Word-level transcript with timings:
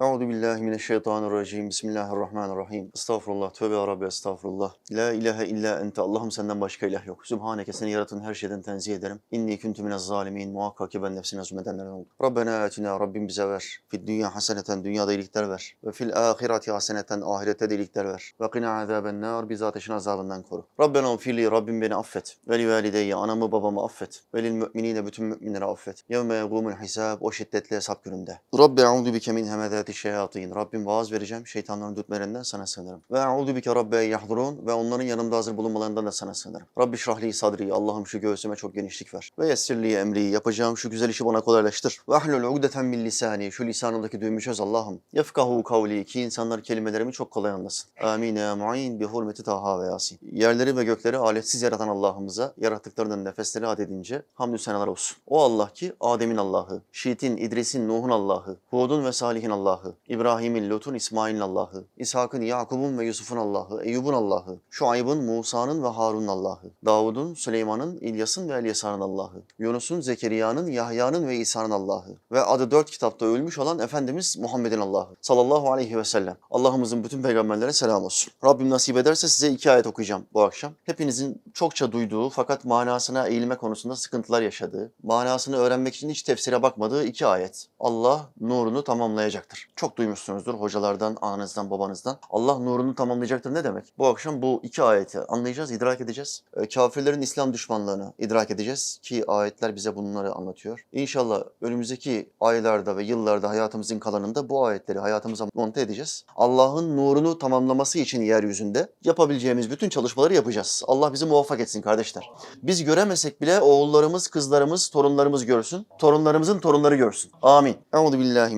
Euzu 0.00 0.28
billahi 0.28 0.62
mineşşeytanirracim. 0.62 1.68
Bismillahirrahmanirrahim. 1.68 2.90
Estağfurullah. 2.94 3.52
Tövbe 3.52 3.74
ya 3.74 3.86
Rabbi 3.86 4.04
estağfurullah. 4.04 4.72
La 4.92 5.12
ilahe 5.12 5.46
illa 5.46 5.80
ente. 5.80 6.00
Allah'ım 6.00 6.30
senden 6.30 6.60
başka 6.60 6.86
ilah 6.86 7.06
yok. 7.06 7.26
Sübhaneke 7.26 7.72
seni 7.72 7.90
yaratan 7.90 8.20
her 8.20 8.34
şeyden 8.34 8.62
tenzih 8.62 8.94
ederim. 8.94 9.20
İnni 9.30 9.60
kuntu 9.60 9.82
minez 9.82 10.02
zalimin. 10.02 10.52
Muhakkak 10.52 10.90
ki 10.90 11.02
ben 11.02 11.16
nefsine 11.16 11.44
zulmedenlerden 11.44 11.90
oldum. 11.90 12.08
Rabbena 12.22 12.64
atina. 12.64 13.00
Rabbim 13.00 13.28
bize 13.28 13.48
ver. 13.48 13.78
Fid 13.88 14.06
dünya 14.06 14.34
haseneten. 14.34 14.84
Dünyada 14.84 15.12
iyilikler 15.12 15.50
ver. 15.50 15.76
Ve 15.84 15.92
fil 15.92 16.16
ahireti 16.16 16.72
haseneten. 16.72 17.20
Ahirette 17.20 17.70
de 17.70 17.74
iyilikler 17.74 18.08
ver. 18.08 18.34
Ve 18.40 18.50
qina 18.50 18.80
azaben 18.80 19.20
nar. 19.20 19.48
Bizi 19.48 19.64
ateşin 19.64 19.92
azabından 19.92 20.42
koru. 20.42 20.66
Rabbena 20.80 21.12
ufirli. 21.12 21.50
Rabbim 21.50 21.80
beni 21.80 21.94
affet. 21.94 22.36
Ve 22.48 22.58
li 22.58 22.70
valideyye. 22.70 23.14
Anamı 23.14 23.52
babamı 23.52 23.84
affet. 23.84 24.22
Ve 24.34 24.42
lil 24.42 24.52
müminine. 24.52 25.06
Bütün 25.06 25.24
müminleri 25.24 25.64
affet. 25.64 26.04
Yevme 26.08 26.34
yegumul 26.34 26.72
hisab. 26.72 27.18
O 27.20 27.32
şiddetli 27.32 27.76
hesap 27.76 28.04
gününde. 28.04 28.38
Rabbi 28.58 28.80
eûzu 28.80 29.14
bike 29.14 29.32
min 29.32 29.44
hemedâti 29.88 29.94
şeyatîn. 29.94 30.54
Rabbim 30.54 30.86
vaaz 30.86 31.12
vereceğim. 31.12 31.46
Şeytanların 31.46 31.96
dürtmelerinden 31.96 32.42
sana 32.42 32.66
sığınırım. 32.66 33.02
Ve 33.10 33.18
eûzu 33.18 33.56
bike 33.56 33.74
Rabbi 33.74 33.96
en 33.96 34.08
yahdurun. 34.08 34.66
Ve 34.66 34.72
onların 34.72 35.04
yanımda 35.04 35.36
hazır 35.36 35.56
bulunmalarından 35.56 36.06
da 36.06 36.12
sana 36.12 36.34
sığınırım. 36.34 36.66
Rabbi 36.78 36.96
şrahli 36.96 37.32
sadri. 37.32 37.72
Allah'ım 37.72 38.06
şu 38.06 38.20
göğsüme 38.20 38.56
çok 38.56 38.74
genişlik 38.74 39.14
ver. 39.14 39.32
Ve 39.38 39.48
yessirli 39.48 39.94
emri. 39.94 40.22
Yapacağım 40.22 40.76
şu 40.76 40.90
güzel 40.90 41.08
işi 41.08 41.24
bana 41.24 41.40
kolaylaştır. 41.40 42.00
Ve 42.08 42.16
ahlul 42.16 42.42
ugdeten 42.42 42.84
min 42.84 43.04
lisani. 43.04 43.52
Şu 43.52 43.66
lisanımdaki 43.66 44.20
düğümü 44.20 44.40
çöz 44.40 44.60
Allah'ım. 44.60 45.00
Yefkahu 45.12 45.62
kavli. 45.62 46.04
Ki 46.04 46.20
insanlar 46.20 46.62
kelimelerimi 46.62 47.12
çok 47.12 47.30
kolay 47.30 47.52
anlasın. 47.52 47.90
Amin 48.02 48.36
ya 48.36 48.56
mu'in 48.56 49.00
bi 49.00 49.04
hurmeti 49.04 49.42
Taha 49.42 49.80
ve 49.80 49.86
Yasin. 49.86 50.18
Yerleri 50.32 50.76
ve 50.76 50.84
gökleri 50.84 51.16
aletsiz 51.16 51.62
yaratan 51.62 51.88
Allah'ımıza 51.88 52.54
yarattıklarının 52.56 53.24
nefesleri 53.24 53.66
adedince 53.66 54.22
hamdü 54.34 54.58
senalar 54.58 54.86
olsun. 54.86 55.16
O 55.26 55.42
Allah 55.42 55.72
ki 55.72 55.92
Adem'in 56.00 56.36
Allah'ı, 56.36 56.82
Şiit'in, 56.92 57.36
İdris'in, 57.36 57.88
Nuh'un 57.88 58.10
Allah'ı, 58.10 58.56
Hud'un 58.70 59.04
ve 59.04 59.12
Salih'in 59.12 59.50
Allah'ı, 59.50 59.77
İbrahim'in, 60.08 60.70
Lut'un, 60.70 60.94
İsmail'in 60.94 61.40
Allah'ı, 61.40 61.84
İshak'ın, 61.96 62.42
Yakub'un 62.42 62.98
ve 62.98 63.04
Yusuf'un 63.04 63.36
Allah'ı, 63.36 63.84
Eyyub'un 63.84 64.12
Allah'ı, 64.12 64.58
Şuayb'ın, 64.70 65.24
Musa'nın 65.24 65.82
ve 65.82 65.88
Harun'un 65.88 66.26
Allah'ı, 66.26 66.70
Davud'un, 66.84 67.34
Süleyman'ın, 67.34 67.96
İlyas'ın 67.96 68.48
ve 68.48 68.58
Elyasa'nın 68.58 69.00
Allah'ı, 69.00 69.42
Yunus'un, 69.58 70.00
Zekeriya'nın, 70.00 70.66
Yahya'nın 70.66 71.28
ve 71.28 71.36
İsa'nın 71.36 71.70
Allah'ı 71.70 72.16
ve 72.32 72.40
adı 72.40 72.70
dört 72.70 72.90
kitapta 72.90 73.26
ölmüş 73.26 73.58
olan 73.58 73.78
Efendimiz 73.78 74.36
Muhammed'in 74.38 74.80
Allah'ı 74.80 75.16
sallallahu 75.20 75.72
aleyhi 75.72 75.98
ve 75.98 76.04
sellem. 76.04 76.36
Allah'ımızın 76.50 77.04
bütün 77.04 77.22
peygamberlere 77.22 77.72
selam 77.72 78.04
olsun. 78.04 78.32
Rabbim 78.44 78.70
nasip 78.70 78.96
ederse 78.96 79.28
size 79.28 79.48
iki 79.48 79.70
ayet 79.70 79.86
okuyacağım 79.86 80.26
bu 80.32 80.42
akşam. 80.42 80.72
Hepinizin 80.84 81.42
çokça 81.54 81.92
duyduğu 81.92 82.30
fakat 82.30 82.64
manasına 82.64 83.28
eğilme 83.28 83.56
konusunda 83.56 83.96
sıkıntılar 83.96 84.42
yaşadığı, 84.42 84.92
manasını 85.02 85.56
öğrenmek 85.56 85.94
için 85.94 86.10
hiç 86.10 86.22
tefsire 86.22 86.62
bakmadığı 86.62 87.04
iki 87.04 87.26
ayet. 87.26 87.66
Allah 87.80 88.30
nurunu 88.40 88.84
tamamlayacaktır. 88.84 89.67
Çok 89.76 89.96
duymuşsunuzdur 89.96 90.54
hocalardan, 90.54 91.16
ananızdan, 91.20 91.70
babanızdan. 91.70 92.18
Allah 92.30 92.58
nurunu 92.58 92.94
tamamlayacaktır 92.94 93.54
ne 93.54 93.64
demek? 93.64 93.92
Bu 93.98 94.06
akşam 94.06 94.42
bu 94.42 94.60
iki 94.62 94.82
ayeti 94.82 95.20
anlayacağız, 95.20 95.72
idrak 95.72 96.00
edeceğiz. 96.00 96.42
Ee, 96.56 96.68
Kafirlerin 96.68 97.22
İslam 97.22 97.52
düşmanlığını 97.52 98.12
idrak 98.18 98.50
edeceğiz 98.50 98.98
ki 99.02 99.24
ayetler 99.28 99.76
bize 99.76 99.96
bunları 99.96 100.32
anlatıyor. 100.32 100.86
İnşallah 100.92 101.42
önümüzdeki 101.60 102.30
aylarda 102.40 102.96
ve 102.96 103.04
yıllarda 103.04 103.48
hayatımızın 103.48 103.98
kalanında 103.98 104.48
bu 104.48 104.66
ayetleri 104.66 104.98
hayatımıza 104.98 105.46
monte 105.54 105.80
edeceğiz. 105.80 106.24
Allah'ın 106.36 106.96
nurunu 106.96 107.38
tamamlaması 107.38 107.98
için 107.98 108.22
yeryüzünde 108.22 108.92
yapabileceğimiz 109.04 109.70
bütün 109.70 109.88
çalışmaları 109.88 110.34
yapacağız. 110.34 110.82
Allah 110.86 111.12
bizi 111.12 111.26
muvaffak 111.26 111.60
etsin 111.60 111.82
kardeşler. 111.82 112.30
Biz 112.62 112.84
göremesek 112.84 113.40
bile 113.40 113.60
oğullarımız, 113.60 114.28
kızlarımız, 114.28 114.88
torunlarımız 114.88 115.46
görsün. 115.46 115.86
Torunlarımızın 115.98 116.58
torunları 116.58 116.96
görsün. 116.96 117.32
Amin. 117.42 117.76
Euzu 117.92 118.18
billahi. 118.18 118.48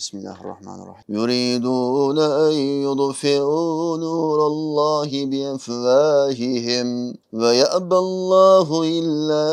Bismillahirrahmanirrahim. 0.00 1.04
Yuridun 1.12 2.16
en 2.16 2.56
yudfi'u 2.88 4.00
nurallahi 4.00 5.28
bi 5.28 5.40
efvahihim 5.44 6.88
ve 7.32 7.56
ya'ballahu 7.56 8.84
illa 8.84 9.44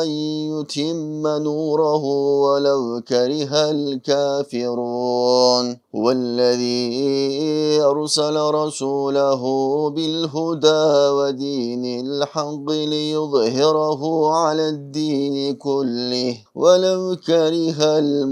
en 0.00 0.08
yutimme 0.56 1.44
nurahu 1.44 2.48
velev 2.48 3.04
kerihel 3.04 4.00
kafirun. 4.00 5.76
Huellezî 5.92 6.80
ersele 7.84 8.44
rasulehu 8.52 9.92
bil 9.96 10.24
huda 10.32 11.16
ve 11.18 11.38
dinil 11.38 12.20
hakki 12.32 12.90
liyuzhirahu 12.90 14.32
ale'd-dîni 14.32 15.58
kullih 15.58 16.36
velev 16.56 17.16
kerihel 17.26 18.24